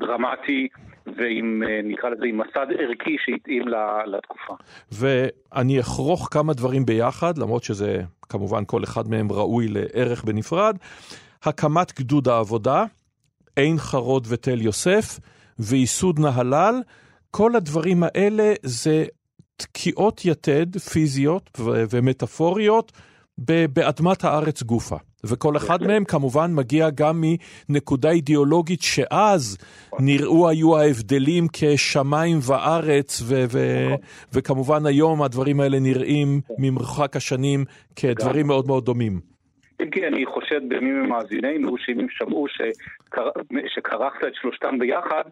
[0.00, 0.68] דרמטי,
[1.06, 3.64] ועם, אה, נקרא לזה, עם מסד ערכי שהתאים
[4.06, 4.54] לתקופה.
[4.92, 10.76] ואני אכרוך כמה דברים ביחד, למרות שזה, כמובן, כל אחד מהם ראוי לערך בנפרד.
[11.42, 12.84] הקמת גדוד העבודה,
[13.56, 15.20] עין חרוד ותל יוסף,
[15.58, 16.74] וייסוד נהלל,
[17.30, 19.04] כל הדברים האלה זה
[19.56, 21.50] תקיעות יתד פיזיות
[21.90, 22.92] ומטאפוריות
[23.38, 24.96] באדמת הארץ גופה.
[25.24, 27.24] וכל אחד מהם כמובן מגיע גם
[27.68, 29.56] מנקודה אידיאולוגית שאז
[29.98, 33.94] נראו היו ההבדלים כשמיים וארץ, ו- ו-
[34.32, 37.64] וכמובן היום הדברים האלה נראים ממרחק השנים
[37.96, 39.29] כדברים מאוד מאוד דומים.
[39.82, 42.46] אם כי אני חושד במי ממאזיננו, שאם הם שמעו.
[43.66, 45.22] שכרכת את שלושתם ביחד,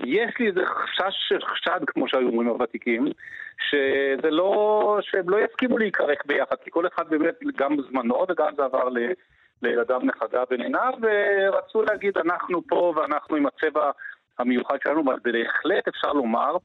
[0.00, 3.04] יש לי איזה חשש חשד, כמו שהיו אומרים הוותיקים,
[3.70, 8.64] שזה לא, שהם לא יסכימו להיקרק ביחד, כי כל אחד באמת, גם בזמנו וגם זה
[8.64, 8.98] עבר ל...
[9.62, 13.90] לילדיו, נכדיו וניניו, ורצו להגיד, אנחנו פה ואנחנו עם הצבע
[14.38, 16.56] המיוחד שלנו, אבל בהחלט אפשר לומר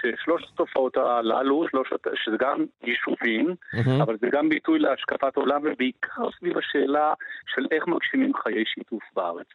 [0.00, 4.02] ששלושת התופעות הללו, שלושת, שזה גם יישובים, mm-hmm.
[4.02, 7.14] אבל זה גם ביטוי להשקפת עולם, ובעיקר סביב השאלה
[7.54, 9.46] של איך מגשימים חיי שיתוף בארץ.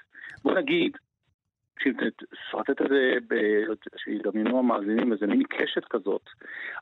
[0.43, 0.97] בוא נגיד,
[2.51, 3.13] שרטט את זה,
[3.97, 6.29] שידמיינו המאזינים, איזה מין קשת כזאת.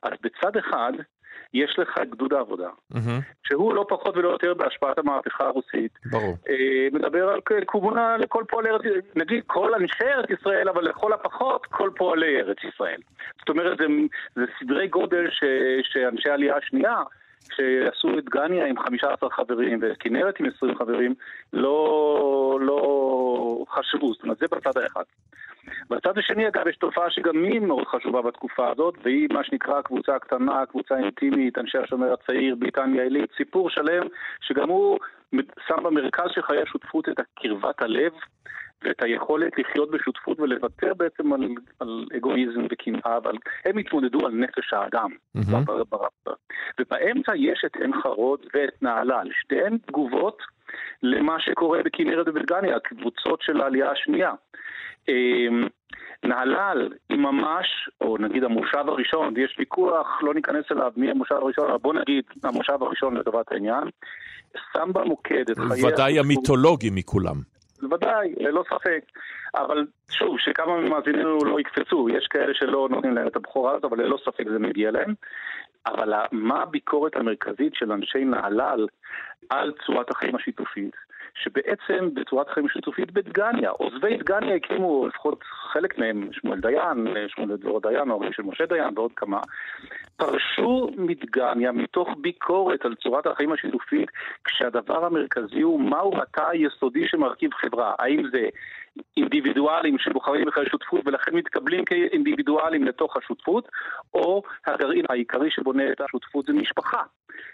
[0.03, 0.93] אז בצד אחד,
[1.54, 3.21] יש לך גדוד העבודה, mm-hmm.
[3.48, 5.91] שהוא לא פחות ולא יותר בהשפעת המהפכה הרוסית.
[6.06, 6.36] ברור.
[6.50, 7.39] אה, מדבר על
[7.71, 12.41] כיוונה לכל פועלי ארץ ישראל, נגיד כל אנשי ארץ ישראל, אבל לכל הפחות כל פועלי
[12.41, 13.02] ארץ ישראל.
[13.39, 13.86] זאת אומרת, זה,
[14.36, 15.43] זה סדרי גודל ש,
[15.84, 17.04] שאנשי העלייה השנייה,
[17.56, 21.13] שעשו את גניה עם 15 חברים ואת כנרת עם 20 חברים,
[21.54, 25.04] לא, לא חשבו, זאת אומרת, זה בצד האחד.
[25.89, 30.19] בצד השני, אגב, יש תופעה שגם היא מאוד חשובה בתקופה הזאת, והיא מה שנקרא קבוצה
[30.19, 34.08] קטנה, קבוצה אינטימית, אנשי השומר הצעיר, ביתן יעילית, סיפור שלם,
[34.41, 34.99] שגם הוא
[35.67, 38.12] שם במרכז של חיי השותפות את קרבת הלב,
[38.84, 41.41] ואת היכולת לחיות בשותפות ולוותר בעצם על,
[41.80, 43.34] על אגואיזם וקנאה, אבל
[43.65, 45.10] הם התמודדו על נפש האדם.
[45.38, 45.71] Mm-hmm.
[46.80, 50.38] ובאמצע יש את עין חרוד ואת נהלל, שתיהן תגובות
[51.04, 54.32] למה שקורה בכנרת ובגניה, הקבוצות של העלייה השנייה.
[55.09, 55.67] אמ,
[56.23, 61.69] נהלל היא ממש, או נגיד המושב הראשון, ויש ויכוח, לא ניכנס אליו מי המושב הראשון,
[61.69, 63.83] אבל בוא נגיד המושב הראשון לטובת העניין,
[64.73, 65.85] שם במוקד את חיי...
[65.85, 67.35] ודאי המיתולוגי מכולם.
[67.81, 69.01] בוודאי, ללא ספק.
[69.55, 74.01] אבל שוב, שכמה ממאזיננו לא יקפצו, יש כאלה שלא נותנים להם את הבכורה הזאת, אבל
[74.01, 75.13] ללא ספק זה מגיע להם.
[75.87, 78.87] אבל מה הביקורת המרכזית של אנשי נהלל
[79.49, 80.95] על צורת החיים השיתופית?
[81.36, 87.82] שבעצם בצורת חיים שיתופית בדגניה, עוזבי דגניה הקימו לפחות חלק מהם, שמואל דיין, שמואל דבור
[87.82, 89.39] דיין, ההורים של משה דיין ועוד כמה,
[90.17, 94.10] פרשו מדגניה מתוך ביקורת על צורת החיים השיתופית,
[94.43, 98.50] כשהדבר המרכזי הוא מהו התא היסודי שמרכיב חברה, האם זה
[99.17, 103.67] אינדיבידואלים שבוחרים בכלל שותפות ולכן מתקבלים כאינדיבידואלים לתוך השותפות,
[104.13, 107.01] או הגרעין העיקרי שבונה את השותפות זה משפחה.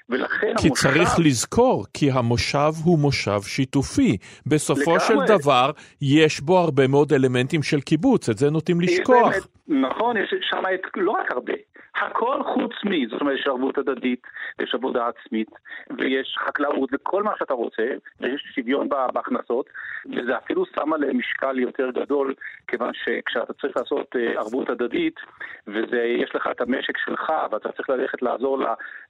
[0.10, 0.90] ולכן כי המושב...
[0.90, 4.18] צריך לזכור, כי המושב הוא מושב שיתופי.
[4.46, 5.00] בסופו לגמרי.
[5.00, 9.34] של דבר, יש בו הרבה מאוד אלמנטים של קיבוץ, את זה נוטים לשכוח.
[9.68, 10.64] באמת, נכון, יש שם
[10.96, 11.54] לא רק הרבה,
[11.96, 13.10] הכל חוץ מ...
[13.10, 14.22] זאת אומרת, יש ערבות הדדית,
[14.62, 15.50] יש עבודה עצמית,
[15.98, 17.88] ויש חקלאות וכל מה שאתה רוצה,
[18.20, 19.66] ויש שוויון בהכנסות,
[20.06, 22.34] וזה אפילו שם עליהם משקל יותר גדול,
[22.68, 25.20] כיוון שכשאתה צריך לעשות אה, ערבות הדדית,
[25.68, 28.58] ויש לך את המשק שלך, ואתה צריך ללכת לעזור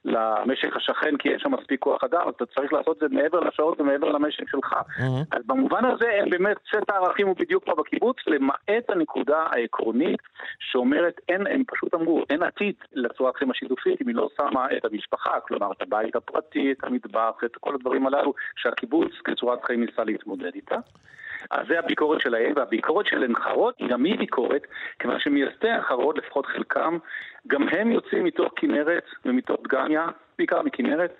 [0.04, 3.80] למשק השכן כי אין שם מספיק כוח אדם, אתה צריך לעשות את זה מעבר לשעות
[3.80, 4.72] ומעבר למשק שלך.
[4.72, 5.36] Mm-hmm.
[5.36, 10.20] אז במובן הזה, הם באמת, סט הערכים הוא בדיוק כמו בקיבוץ, למעט הנקודה העקרונית
[10.58, 14.84] שאומרת, אין, הם פשוט אמרו, אין עתיד לצורת חיים השיתופית אם היא לא שמה את
[14.84, 20.04] המשפחה, כלומר את הבית הפרטי, את המטבח, את כל הדברים הללו שהקיבוץ כצורת חיים ניסה
[20.04, 20.76] להתמודד איתה.
[21.50, 24.66] אז זה הביקורת שלהם, והביקורת של עין חרוד גם היא ביקורת,
[24.98, 26.98] כיוון שמייסדי חרוד, לפחות חלקם,
[27.46, 30.06] גם הם יוצאים מתוך כנרת ומתוך דגניה,
[30.38, 31.16] בעיקר מכנרת,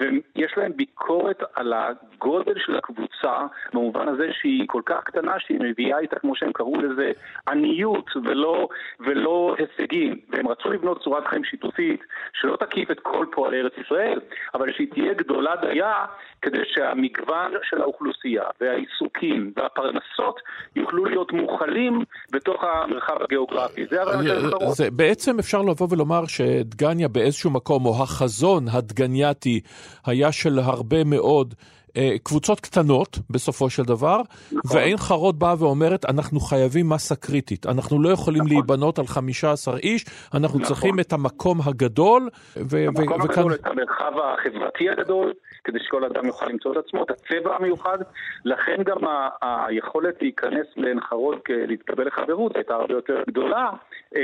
[0.00, 5.98] ויש להם ביקורת על הגודל של הקבוצה, במובן הזה שהיא כל כך קטנה שהיא מביאה
[5.98, 7.12] איתה, כמו שהם קראו לזה,
[7.48, 8.68] עניות ולא,
[9.00, 10.20] ולא הישגים.
[10.28, 12.00] והם רצו לבנות צורת חיים שיתופית
[12.40, 14.20] שלא תקיף את כל פועלי ארץ ישראל,
[14.54, 16.04] אבל שהיא תהיה גדולה דייה
[16.42, 20.40] כדי שהמגוון של האוכלוסייה והעיסוקים והפרנסות
[20.76, 23.86] יוכלו להיות מוכלים בתוך המרחב הגיאוגרפי.
[23.86, 29.60] זה הרעיון של זה בעצם אפשר לבוא ולומר שדגניה באיזשהו מקום, או החזון הדגנייתי,
[30.06, 31.54] היה של הרבה מאוד
[31.96, 34.20] אה, קבוצות קטנות בסופו של דבר,
[34.52, 34.76] נכון.
[34.76, 37.66] ועין חרוד באה ואומרת, אנחנו חייבים מסה קריטית.
[37.66, 38.52] אנחנו לא יכולים נכון.
[38.56, 40.62] להיבנות על 15 איש, אנחנו נכון.
[40.62, 42.28] צריכים את המקום הגדול.
[42.56, 43.52] ו- המקום ו- הגדול, וכאן...
[43.52, 45.32] את המרחב החברתי הגדול,
[45.64, 47.98] כדי שכל אדם יוכל למצוא את עצמו, את הצבע המיוחד.
[48.44, 53.70] לכן גם ה- היכולת להיכנס לעין חרוד, להתקבל לחברות, הייתה הרבה יותר גדולה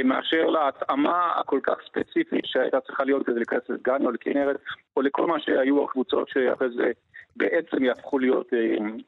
[0.05, 4.57] מאשר להתאמה הכל כך ספציפית שהייתה צריכה להיות כדי להיכנס לסגן או לכנרת,
[4.96, 6.90] או לכל מה שהיו הקבוצות שאחרי זה...
[7.37, 8.59] בעצם יהפכו להיות אה,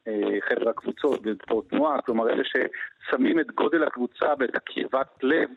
[0.09, 5.49] אה, חבר הקבוצות בספורט תנועה, כלומר אלה ששמים את גודל הקבוצה ואת הקרבת לב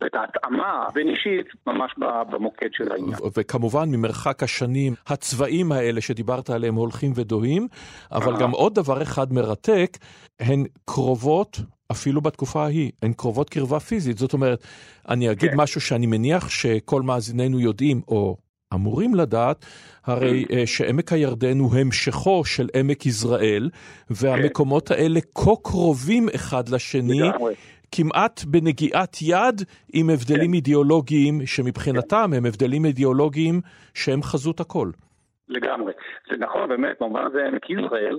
[0.00, 1.94] ואת ההתאמה הבין-אישית ממש
[2.30, 3.18] במוקד של העניין.
[3.36, 7.68] וכמובן ממרחק השנים, הצבעים האלה שדיברת עליהם הולכים ודוהים,
[8.12, 9.90] אבל גם עוד דבר אחד מרתק,
[10.40, 11.56] הן קרובות
[11.90, 14.18] אפילו בתקופה ההיא, הן קרובות קרבה פיזית.
[14.18, 14.64] זאת אומרת,
[15.08, 15.56] אני אגיד כן.
[15.56, 18.36] משהו שאני מניח שכל מאזיננו יודעים, או
[18.74, 19.66] אמורים לדעת,
[20.04, 20.54] הרי mm.
[20.54, 23.70] אה, שעמק הירדן הוא המשכו של עמק יזרעאל,
[24.10, 27.20] והמקומות האלה כה קרובים אחד לשני,
[27.92, 30.54] כמעט בנגיעת יד, עם הבדלים כן.
[30.54, 33.60] אידיאולוגיים, שמבחינתם הם הבדלים אידיאולוגיים
[33.94, 34.90] שהם חזות הכל.
[35.48, 35.92] לגמרי.
[36.30, 38.18] זה נכון, באמת, במובן הזה עמק יזרעאל,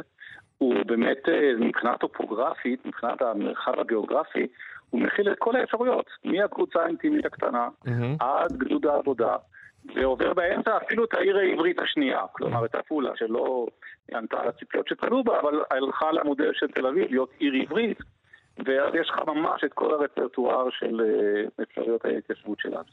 [0.57, 4.47] הוא באמת, אה, מבחינה טופוגרפית, מבחינת המרחב הגיאוגרפי,
[4.89, 7.91] הוא מכיל את כל האפשרויות, מהקבוצה האינטימית הקטנה, mm-hmm.
[8.19, 9.35] עד גדוד העבודה.
[9.95, 13.67] ועובר באמצע אפילו את העיר העברית השנייה, כלומר את עפולה, שלא
[14.15, 17.97] ענתה על הציפיות שתלו בה, אבל הלכה למודל של תל אביב להיות עיר עברית,
[18.65, 22.83] ואז יש לך ממש את כל הרפרטואר של אה, אפשרויות ההתיישבות שלנו.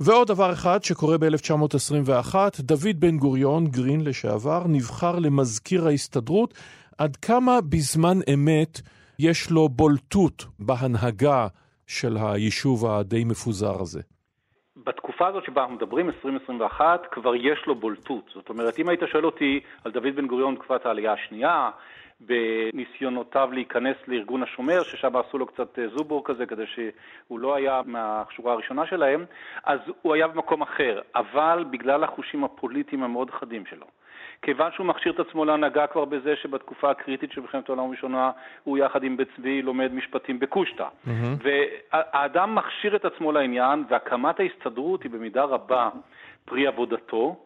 [0.00, 6.54] ועוד דבר אחד שקורה ב-1921, דוד בן גוריון, גרין לשעבר, נבחר למזכיר ההסתדרות.
[6.98, 8.80] עד כמה בזמן אמת
[9.18, 11.46] יש לו בולטות בהנהגה
[11.86, 14.00] של היישוב הדי מפוזר הזה?
[14.76, 18.30] בתקופה הזאת שבה אנחנו מדברים, 2021, כבר יש לו בולטות.
[18.34, 21.70] זאת אומרת, אם היית שואל אותי על דוד בן גוריון תקופת העלייה השנייה,
[22.20, 27.80] בניסיונותיו להיכנס לארגון השומר, ששם עשו לו קצת אה, זובור כזה, כדי שהוא לא היה
[27.86, 29.24] מהשורה הראשונה שלהם,
[29.64, 33.86] אז הוא היה במקום אחר, אבל בגלל החושים הפוליטיים המאוד חדים שלו.
[34.42, 38.30] כיוון שהוא מכשיר את עצמו להנהגה כבר בזה שבתקופה הקריטית של מלחמת העולם הראשונה
[38.64, 40.84] הוא יחד עם בית צבי לומד משפטים בקושטא.
[40.84, 41.10] Mm-hmm.
[41.92, 45.88] והאדם מכשיר את עצמו לעניין, והקמת ההסתדרות היא במידה רבה
[46.44, 47.36] פרי עבודתו.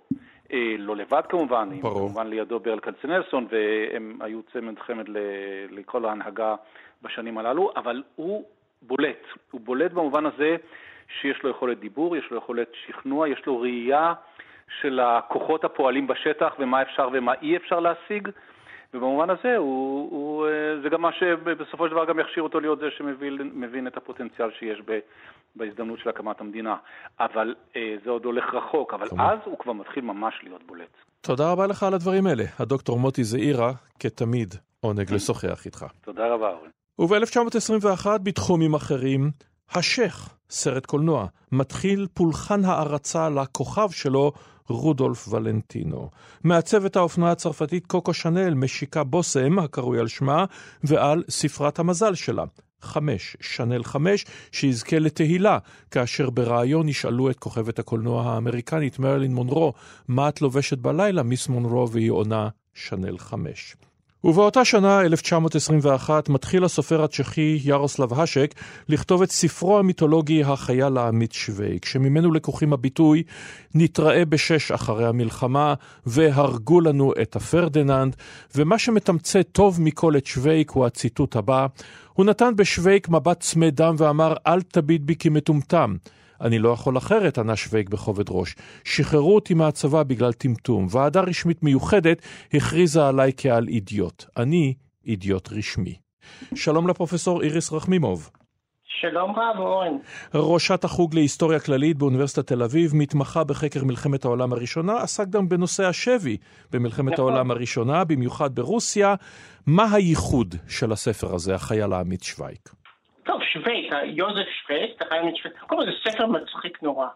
[0.53, 1.99] אה, לא לבד כמובן, ברור.
[1.99, 5.05] כמובן לידו ברל כצנלסון, והם היו צמד חמד
[5.71, 6.55] לכל ההנהגה
[7.03, 8.45] בשנים הללו, אבל הוא
[8.83, 9.27] בולט.
[9.51, 10.57] הוא בולט במובן הזה
[11.21, 14.13] שיש לו יכולת דיבור, יש לו יכולת שכנוע, יש לו ראייה
[14.81, 18.29] של הכוחות הפועלים בשטח ומה אפשר ומה אי אפשר להשיג,
[18.95, 20.47] ובמובן הזה הוא, הוא,
[20.83, 24.83] זה גם מה שבסופו של דבר גם יכשיר אותו להיות זה שמבין את הפוטנציאל שיש
[24.87, 24.99] ב,
[25.57, 26.77] בהזדמנות של הקמת המדינה.
[27.21, 27.55] אבל
[28.05, 30.97] זה עוד הולך רחוק, אבל אז הוא כבר מתחיל ממש להיות בולט.
[31.21, 32.45] תודה רבה לך על הדברים האלה.
[32.59, 35.85] הדוקטור מוטי זעירה, כתמיד, עונג לשוחח איתך.
[36.05, 36.71] תודה רבה, אורן.
[36.99, 39.31] וב-1921, בתחומים אחרים,
[39.75, 44.33] השייח, סרט קולנוע, מתחיל פולחן הערצה לכוכב שלו,
[44.69, 46.11] רודולף ולנטינו.
[46.45, 50.45] מעצבת האופנה הצרפתית קוקו שנל משיקה בושם, הקרוי על שמה,
[50.85, 52.45] ועל ספרת המזל שלה.
[52.83, 55.59] חמש, שנל חמש, שיזכה לתהילה,
[55.91, 59.73] כאשר בריאיון ישאלו את כוכבת הקולנוע האמריקנית מרלין מונרו,
[60.09, 63.77] מה את לובשת בלילה, מיס מונרו, והיא עונה שנל חמש.
[64.25, 68.55] ובאותה שנה, 1921, מתחיל הסופר הצ'כי ירוסלב השק
[68.89, 73.23] לכתוב את ספרו המיתולוגי החייל העמית שווייק, שממנו לקוחים הביטוי
[73.75, 75.75] נתראה בשש אחרי המלחמה
[76.07, 78.17] והרגו לנו את הפרדיננד,
[78.57, 81.67] ומה שמתמצת טוב מכל את שווייק הוא הציטוט הבא,
[82.13, 85.97] הוא נתן בשווייק מבט צמא דם ואמר אל תביט בי כמטומטם.
[86.43, 88.55] אני לא יכול אחרת, ענה שווייק בכובד ראש.
[88.85, 90.87] שחררו אותי מהצבא בגלל טמטום.
[90.91, 92.23] ועדה רשמית מיוחדת
[92.55, 94.25] הכריזה עליי כעל אידיוט.
[94.37, 94.75] אני
[95.07, 95.95] אידיוט רשמי.
[96.55, 98.31] שלום לפרופסור איריס רחמימוב.
[99.01, 99.97] שלום רב, אורן.
[100.35, 105.85] ראשת החוג להיסטוריה כללית באוניברסיטת תל אביב, מתמחה בחקר מלחמת העולם הראשונה, עסק גם בנושא
[105.85, 106.37] השבי
[106.73, 107.25] במלחמת נכון.
[107.25, 109.15] העולם הראשונה, במיוחד ברוסיה.
[109.67, 112.82] מה הייחוד של הספר הזה, החייל העמית שווייק?
[113.53, 117.07] שווייק, יוזף החייל העמית שווייק, קודם כל זה ספר מצחיק נורא.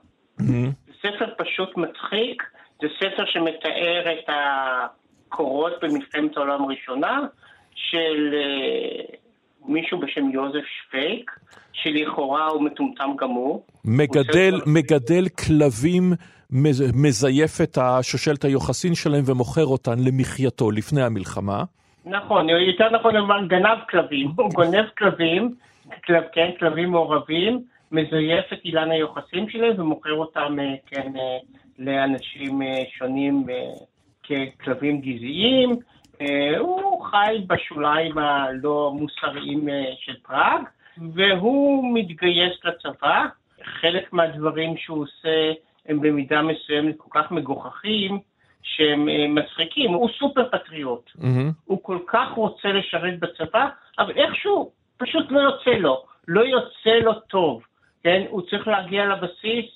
[0.86, 2.42] זה ספר פשוט מצחיק,
[2.82, 4.30] זה ספר שמתאר את
[5.28, 7.20] הקורות במלחמת העולם הראשונה
[7.74, 9.16] של uh,
[9.68, 11.30] מישהו בשם יוזף שווייק,
[11.72, 13.66] שלכאורה הוא מטומטם גמור.
[13.84, 16.12] מגדל, הוא מגדל כלבים,
[16.94, 21.64] מזייף את השושלת היוחסין שלהם ומוכר אותן למחייתו לפני המלחמה.
[22.04, 25.54] נכון, יותר נכון לומר גנב כלבים, הוא גונב כלבים,
[26.04, 31.38] כלב, כן, כלבים מעורבים, מזייף את אילן היוחסין שלהם ומוכר אותם, אה, כן, אה,
[31.78, 33.46] לאנשים אה, שונים
[34.22, 35.70] ככלבים גזעיים.
[36.58, 39.68] הוא חי בשוליים הלא מוסריים
[39.98, 40.62] של פראג,
[41.14, 43.26] והוא מתגייס לצבא.
[43.62, 45.52] חלק מהדברים שהוא עושה
[45.86, 48.18] הם במידה מסוימת כל כך מגוחכים,
[48.62, 49.90] שהם מצחיקים.
[49.90, 51.10] הוא סופר פטריוט.
[51.18, 51.52] Mm-hmm.
[51.64, 53.68] הוא כל כך רוצה לשרת בצבא,
[53.98, 56.04] אבל איכשהו פשוט לא יוצא לו.
[56.28, 57.62] לא יוצא לו טוב,
[58.02, 58.22] כן?
[58.28, 59.70] הוא צריך להגיע לבסיס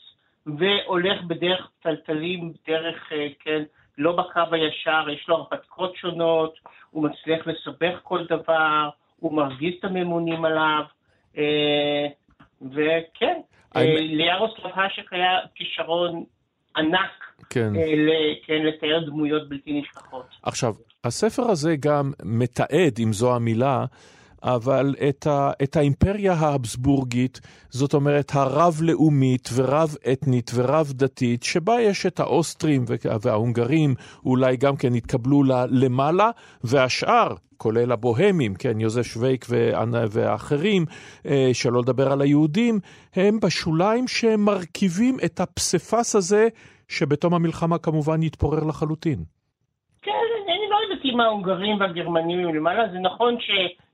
[0.46, 3.62] והולך בדרך טלטלים, דרך, אה, כן,
[3.98, 6.54] לא בקו הישר, יש לו הרפתקות שונות,
[6.90, 10.82] הוא מצליח לסבך כל דבר, הוא מרגיז את הממונים עליו,
[11.38, 12.06] אה,
[12.62, 13.40] וכן,
[13.76, 16.24] אה, ליארוסלב האשק היה כישרון
[16.76, 17.72] ענק כן.
[18.46, 20.26] כן, לתאר דמויות בלתי נשכחות.
[20.42, 23.84] עכשיו, הספר הזה גם מתעד, אם זו המילה,
[24.42, 32.84] אבל את, ה, את האימפריה האבסבורגית, זאת אומרת הרב-לאומית ורב-אתנית ורב-דתית, שבה יש את האוסטרים
[33.20, 36.30] וההונגרים, אולי גם כן התקבלו למעלה,
[36.64, 39.46] והשאר, כולל הבוהמים, כן, יוזף שווייק
[40.10, 40.84] ואחרים,
[41.26, 42.80] אה, שלא לדבר על היהודים,
[43.14, 46.48] הם בשוליים שמרכיבים את הפסיפס הזה,
[46.88, 49.39] שבתום המלחמה כמובן יתפורר לחלוטין.
[51.10, 53.50] אם ההונגרים והגרמנים למעלה, זה נכון ש...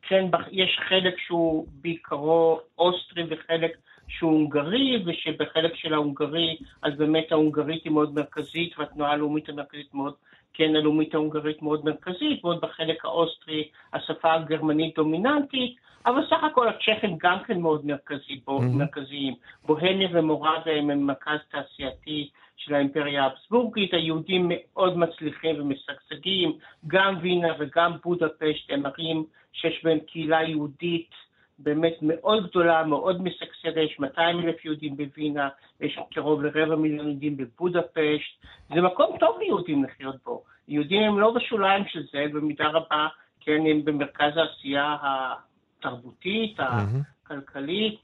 [0.09, 3.77] כן, יש חלק שהוא בעיקרו אוסטרי וחלק
[4.09, 10.15] שהוא הונגרי, ושבחלק של ההונגרי, אז באמת ההונגרית היא מאוד מרכזית, והתנועה הלאומית המרכזית מאוד,
[10.55, 17.17] כן, הלאומית ההונגרית מאוד מרכזית, ועוד בחלק האוסטרי השפה הגרמנית דומיננטית, אבל סך הכל הצ'כים
[17.21, 18.63] גם כן מאוד מרכזי, בו, mm-hmm.
[18.63, 19.35] מרכזיים.
[19.65, 26.53] בוהמיה ומורביה הם מרכז תעשייתי של האימפריה האבסבורגית, היהודים מאוד מצליחים ומשגשגים,
[26.87, 31.11] גם וינה וגם בודפשט הם ערים שיש בהם קהילה יהודית
[31.59, 35.49] באמת מאוד גדולה, מאוד משגשגת, יש 200 אלף יהודים בווינה,
[35.81, 38.45] יש קרוב לרבע מיליון יהודים בבודפשט,
[38.75, 40.45] זה מקום טוב ליהודים לחיות בו.
[40.69, 43.09] יהודים הם לא בשוליים של זה, במידה רבה,
[43.41, 48.01] כן, הם במרכז העשייה התרבותית, הכלכלית,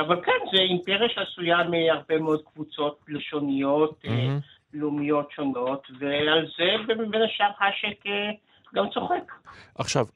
[0.00, 4.36] אבל כן, זה אימפריה שעשויה מהרבה מאוד קבוצות לשוניות, אה,
[4.74, 8.30] לאומיות שונות, ועל זה בין השאר השק אה,
[8.74, 9.32] גם צוחק.
[9.74, 10.06] עכשיו,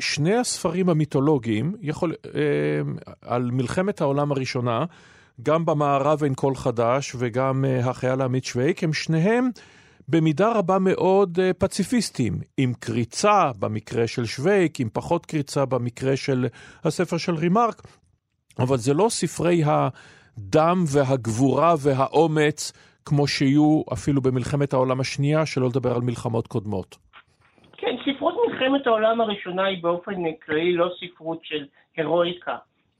[0.00, 2.14] שני הספרים המיתולוגיים יכול,
[3.22, 4.84] על מלחמת העולם הראשונה,
[5.42, 9.48] גם במערב אין קול חדש וגם החייל העמית שווייק, הם שניהם
[10.08, 16.46] במידה רבה מאוד פציפיסטים, עם קריצה במקרה של שווייק, עם פחות קריצה במקרה של
[16.84, 17.82] הספר של רימארק,
[18.58, 22.72] אבל זה לא ספרי הדם והגבורה והאומץ
[23.04, 26.96] כמו שיהיו אפילו במלחמת העולם השנייה, שלא לדבר על מלחמות קודמות.
[27.76, 30.12] כן, ספרות מלחמת העולם הראשונה היא באופן
[30.46, 32.56] כללי לא ספרות של הירואיקה.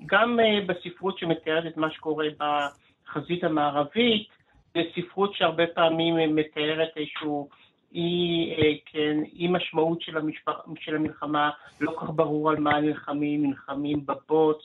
[0.06, 4.28] גם uh, בספרות שמתארת את מה שקורה בחזית המערבית,
[4.74, 7.48] זה ספרות שהרבה פעמים מתארת איזשהו
[7.94, 11.50] אי, uh, כן, אי משמעות של, המשפח, של המלחמה,
[11.80, 14.62] לא כך ברור על מה נלחמים, נלחמים בבוץ,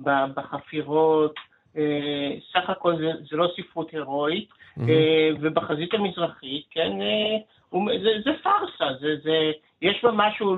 [0.00, 1.34] בחפירות,
[1.74, 1.78] uh,
[2.52, 4.80] סך הכל זה, זה לא ספרות הירואית, mm-hmm.
[4.80, 10.56] uh, ובחזית המזרחית, כן, uh, זה, זה פארסה, זה, זה, יש בה משהו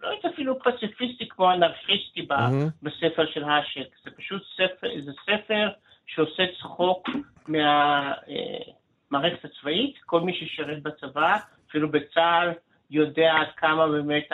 [0.00, 2.70] לא הייתי אפילו פציפיסטי כמו אנרכיסטי mm-hmm.
[2.82, 3.88] בספר של האשק.
[4.04, 5.68] זה פשוט ספר, זה ספר
[6.06, 7.08] שעושה צחוק
[7.48, 9.96] מהמערכת אה, הצבאית.
[10.06, 11.36] כל מי ששירת בצבא,
[11.68, 12.50] אפילו בצה"ל,
[12.90, 14.24] יודע עד כמה באמת,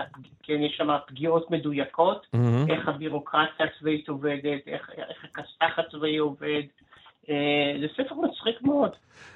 [0.42, 2.72] כן, יש שם פגיעות מדויקות, mm-hmm.
[2.72, 6.62] איך הבירוקרטיה הצבאית עובדת, איך, איך הכסת"ח הצבאי עובד.
[7.30, 8.90] אה, זה ספר מצחיק מאוד.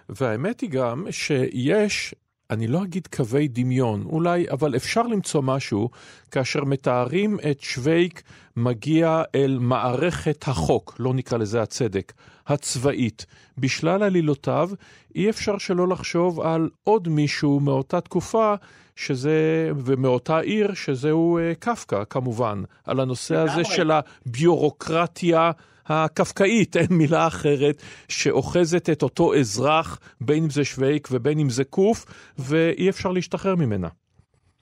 [0.08, 2.14] והאמת היא גם שיש
[2.50, 5.88] אני לא אגיד קווי דמיון, אולי, אבל אפשר למצוא משהו
[6.30, 8.22] כאשר מתארים את שווייק
[8.56, 12.12] מגיע אל מערכת החוק, לא נקרא לזה הצדק,
[12.46, 13.26] הצבאית.
[13.58, 14.70] בשלל עלילותיו,
[15.14, 18.54] אי אפשר שלא לחשוב על עוד מישהו מאותה תקופה,
[18.98, 25.50] שזה, ומאותה עיר, שזהו uh, קפקא, כמובן, על הנושא הזה של הביורוקרטיה.
[25.90, 31.64] הקפקאית, אין מילה אחרת, שאוחזת את אותו אזרח, בין אם זה שווייק ובין אם זה
[31.64, 32.04] קוף,
[32.38, 33.88] ואי אפשר להשתחרר ממנה.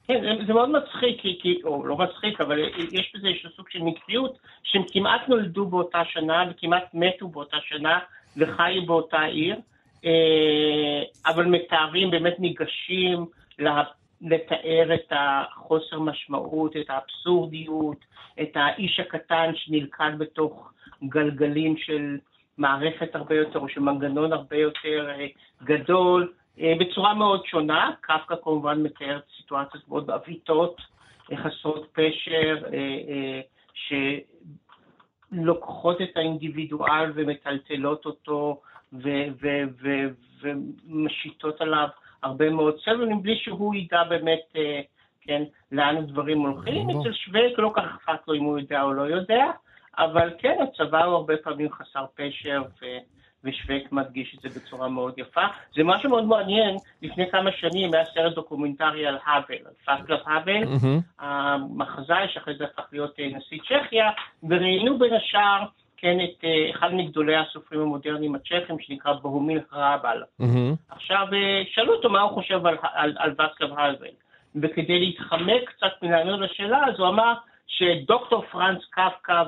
[0.07, 2.59] כן, זה, זה מאוד מצחיק, כי, כי, או לא מצחיק, אבל
[2.93, 7.99] יש בזה איזשהו סוג של מקריות, שהם כמעט נולדו באותה שנה וכמעט מתו באותה שנה
[8.37, 9.57] וחיו באותה עיר,
[10.05, 13.27] אה, אבל מתארים, באמת ניגשים
[13.59, 13.83] לה,
[14.21, 18.05] לתאר את החוסר משמעות, את האבסורדיות,
[18.43, 20.73] את האיש הקטן שנלכד בתוך
[21.05, 22.19] גלגלים של
[22.59, 25.27] מערכת הרבה יותר, או של מנגנון הרבה יותר אה,
[25.65, 27.91] גדול, אה, בצורה מאוד שונה.
[28.01, 30.81] קפקא כמובן מתאר סיטואציות מאוד עוויתות,
[31.33, 32.59] אה, חסרות פשר,
[35.33, 38.61] שלוקחות את האינדיבידואל ומטלטלות אותו
[40.43, 41.89] ומשיתות עליו
[42.23, 44.57] הרבה מאוד סבל, מבלי שהוא ידע באמת,
[45.21, 45.43] כן,
[45.73, 46.91] לאן הדברים הולכים.
[46.91, 49.45] אצל שווייק לא כך אכפת לו אם הוא יודע או לא יודע.
[49.99, 52.87] אבל כן, הצבא הוא הרבה פעמים חסר פשר, ו...
[53.45, 55.47] ושווייק מדגיש את זה בצורה מאוד יפה.
[55.77, 60.63] זה משהו מאוד מעניין, לפני כמה שנים היה סרט דוקומנטרי על האוול, על ואצלב האוול,
[60.63, 61.25] mm-hmm.
[61.25, 64.11] המחזאי שאחרי זה הפך להיות אה, נשיא צ'כיה,
[64.43, 65.63] וראיינו בין השאר
[66.07, 70.23] כן, את uh, אחד מגדולי הסופרים המודרניים הצ'כים, שנקרא בוהומיל הראבל.
[70.41, 70.75] Mm-hmm.
[70.89, 74.07] עכשיו, uh, שאלו אותו מה הוא חושב על, על, על ואצלב האוול,
[74.63, 77.35] וכדי להתחמק קצת מלענות לשאלה, אז הוא אמר,
[77.67, 79.43] שדוקטור פרנץ קפקא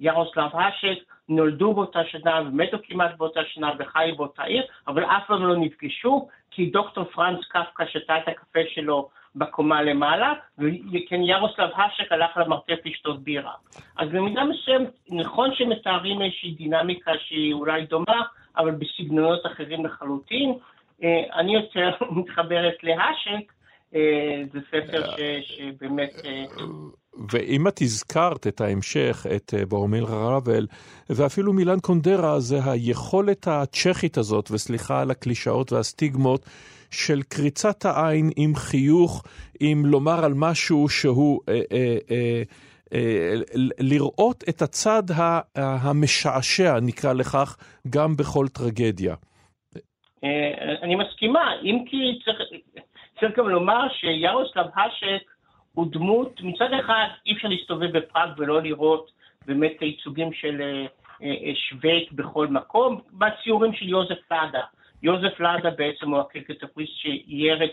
[0.00, 0.98] וירוסלב האשק
[1.28, 6.28] נולדו באותה שנה ומתו כמעט באותה שנה וחיו באותה עיר, אבל אף פעם לא נפגשו,
[6.50, 12.78] כי דוקטור פרנץ קפקא שתה את הקפה שלו בקומה למעלה, וכן ירוסלב האשק הלך למרתף
[12.84, 13.52] לשתות בירה.
[13.96, 18.22] אז במידה מסוימת, נכון שמתארים איזושהי דינמיקה שהיא אולי דומה,
[18.56, 20.54] אבל בסגנונות אחרים לחלוטין.
[21.02, 23.52] אה, אני יותר מתחברת להאשק,
[23.94, 25.02] אה, זה ספר
[25.42, 26.44] שבאמת אה,
[27.32, 30.66] ואם את הזכרת את ההמשך, את ברומיל רבל,
[31.10, 36.46] ואפילו מילן קונדרה, זה היכולת הצ'כית הזאת, וסליחה על הקלישאות והסטיגמות,
[36.90, 39.22] של קריצת העין עם חיוך,
[39.60, 41.40] עם לומר על משהו שהוא...
[41.48, 42.42] אה, אה, אה,
[42.94, 43.34] אה,
[43.80, 45.02] לראות את הצד
[45.56, 47.56] המשעשע, נקרא לכך,
[47.90, 49.14] גם בכל טרגדיה.
[50.24, 52.18] אה, אני מסכימה, אם כי
[53.20, 55.30] צריך, גם לומר שירוסלב האשק
[55.74, 59.10] הוא דמות, מצד אחד אי אפשר להסתובב בפראג ולא לראות
[59.46, 60.62] באמת את הייצוגים של
[61.22, 64.62] אה, שווייק בכל מקום, בציורים של יוזף לאדה.
[65.02, 67.70] יוזף לאדה בעצם הוא הקריקטוריסט שאייר את...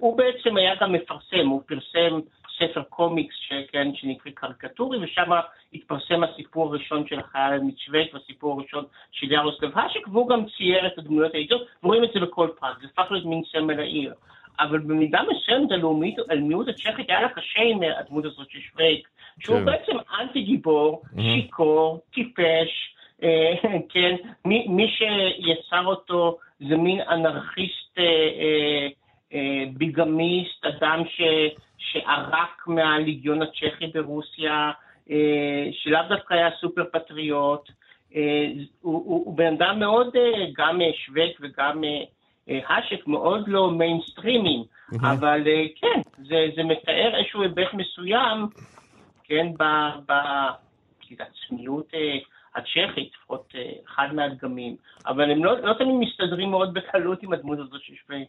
[0.00, 2.20] הוא בעצם היה גם מפרסם, הוא פרסם
[2.58, 5.30] ספר קומיקס שכן, שנקרא קריקטורי, ושם
[5.72, 10.98] התפרסם הסיפור הראשון של החייל מצ'ווייק והסיפור הראשון של ירוסלב האשק, והוא גם צייר את
[10.98, 14.14] הדמויות העיתות, ורואים את זה בכל פרק, זה הפך להיות מין סמל העיר.
[14.60, 19.08] אבל במידה מסוימת הלאומית, הלאומיות הצ'כית היה לה קשה עם הדמות הזאת של שווייק,
[19.40, 19.64] שהוא כן.
[19.64, 21.20] בעצם אנטי גיבור, mm-hmm.
[21.22, 23.54] שיכור, טיפש, אה,
[23.92, 28.88] כן, מי שיצר אותו זה מין אנרכיסט אה, אה,
[29.34, 31.20] אה, ביגמיסט, אדם ש,
[31.78, 34.70] שערק מהליגיון הצ'כי ברוסיה,
[35.10, 37.70] אה, שלאו דווקא היה סופר פטריוט,
[38.16, 38.46] אה,
[38.80, 43.70] הוא, הוא, הוא בן אדם מאוד, אה, גם אה, שווייק וגם אה, האשק מאוד לא
[43.70, 44.96] מיינסטרימי, mm-hmm.
[45.12, 48.46] אבל אה, כן, זה, זה מתאר איזשהו היבט מסוים,
[49.24, 49.46] כן,
[51.10, 52.18] בעצמיות אה,
[52.56, 54.76] הצ'כית, לפחות אה, אחד מהדגמים,
[55.06, 58.28] אבל הם לא, לא תמיד מסתדרים מאוד בקלות עם הדמות הזאת של שווייק.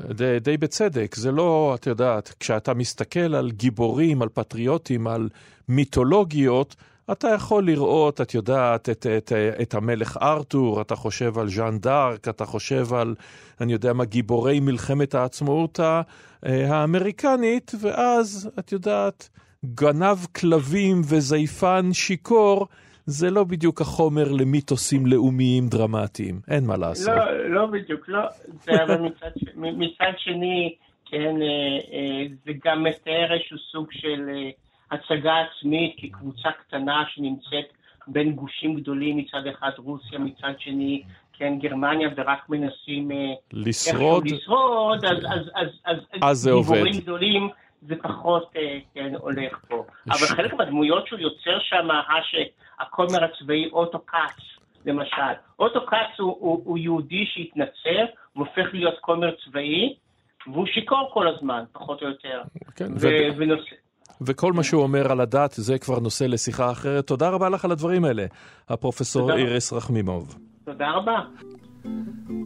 [0.00, 5.28] די, די בצדק, זה לא, את יודעת, כשאתה מסתכל על גיבורים, על פטריוטים, על
[5.68, 6.76] מיתולוגיות,
[7.12, 12.28] אתה יכול לראות, את יודעת, את, את, את המלך ארתור, אתה חושב על ז'אן דארק,
[12.28, 13.14] אתה חושב על,
[13.60, 16.02] אני יודע מה, גיבורי מלחמת העצמאות אה,
[16.46, 19.28] האמריקנית, ואז, את יודעת,
[19.64, 22.68] גנב כלבים וזייפן שיכור,
[23.06, 27.16] זה לא בדיוק החומר למיתוסים לאומיים דרמטיים, אין מה לעשות.
[27.16, 28.20] לא, לא בדיוק, לא.
[28.62, 30.74] זה אבל מצד, מצד שני,
[31.04, 34.28] כן, אה, אה, זה גם מתאר איזשהו סוג של
[34.90, 37.72] הצגה עצמית כקבוצה קטנה שנמצאת
[38.06, 43.10] בין גושים גדולים מצד אחד רוסיה, מצד שני כן, גרמניה, ורק מנסים
[43.52, 46.74] לשרוד, לשרוד אז, אז, אז, אז, אז זה עובד.
[46.74, 47.48] גיבורים גדולים
[47.82, 48.52] זה פחות
[48.94, 49.84] כן, הולך פה.
[50.08, 51.88] אבל חלק מהדמויות שהוא יוצר שם,
[52.80, 54.42] הכומר הצבאי אוטו כץ,
[54.86, 55.32] למשל.
[55.58, 59.94] אוטו כץ הוא, הוא, הוא יהודי שהתנצר, הוא הופך להיות כומר צבאי,
[60.46, 62.42] והוא שיכור כל הזמן, פחות או יותר.
[62.76, 63.08] כן, ו...
[63.36, 63.74] ונושא...
[64.26, 67.06] וכל מה שהוא אומר על הדת זה כבר נושא לשיחה אחרת.
[67.06, 68.24] תודה רבה לך על הדברים האלה,
[68.68, 70.38] הפרופסור איריס רחמימוב.
[70.64, 71.18] תודה רבה.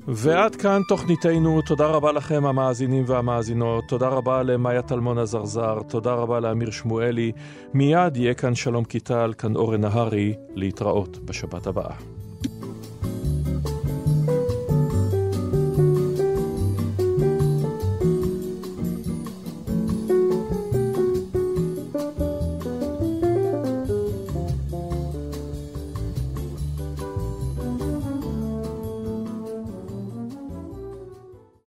[0.08, 6.40] ועד כאן תוכניתנו, תודה רבה לכם המאזינים והמאזינות, תודה רבה למאיה טלמון עזרזר, תודה רבה
[6.40, 7.32] לאמיר שמואלי.
[7.74, 12.13] מיד יהיה כאן שלום קיטל, כאן אורן נהרי, להתראות בשבת הבאה.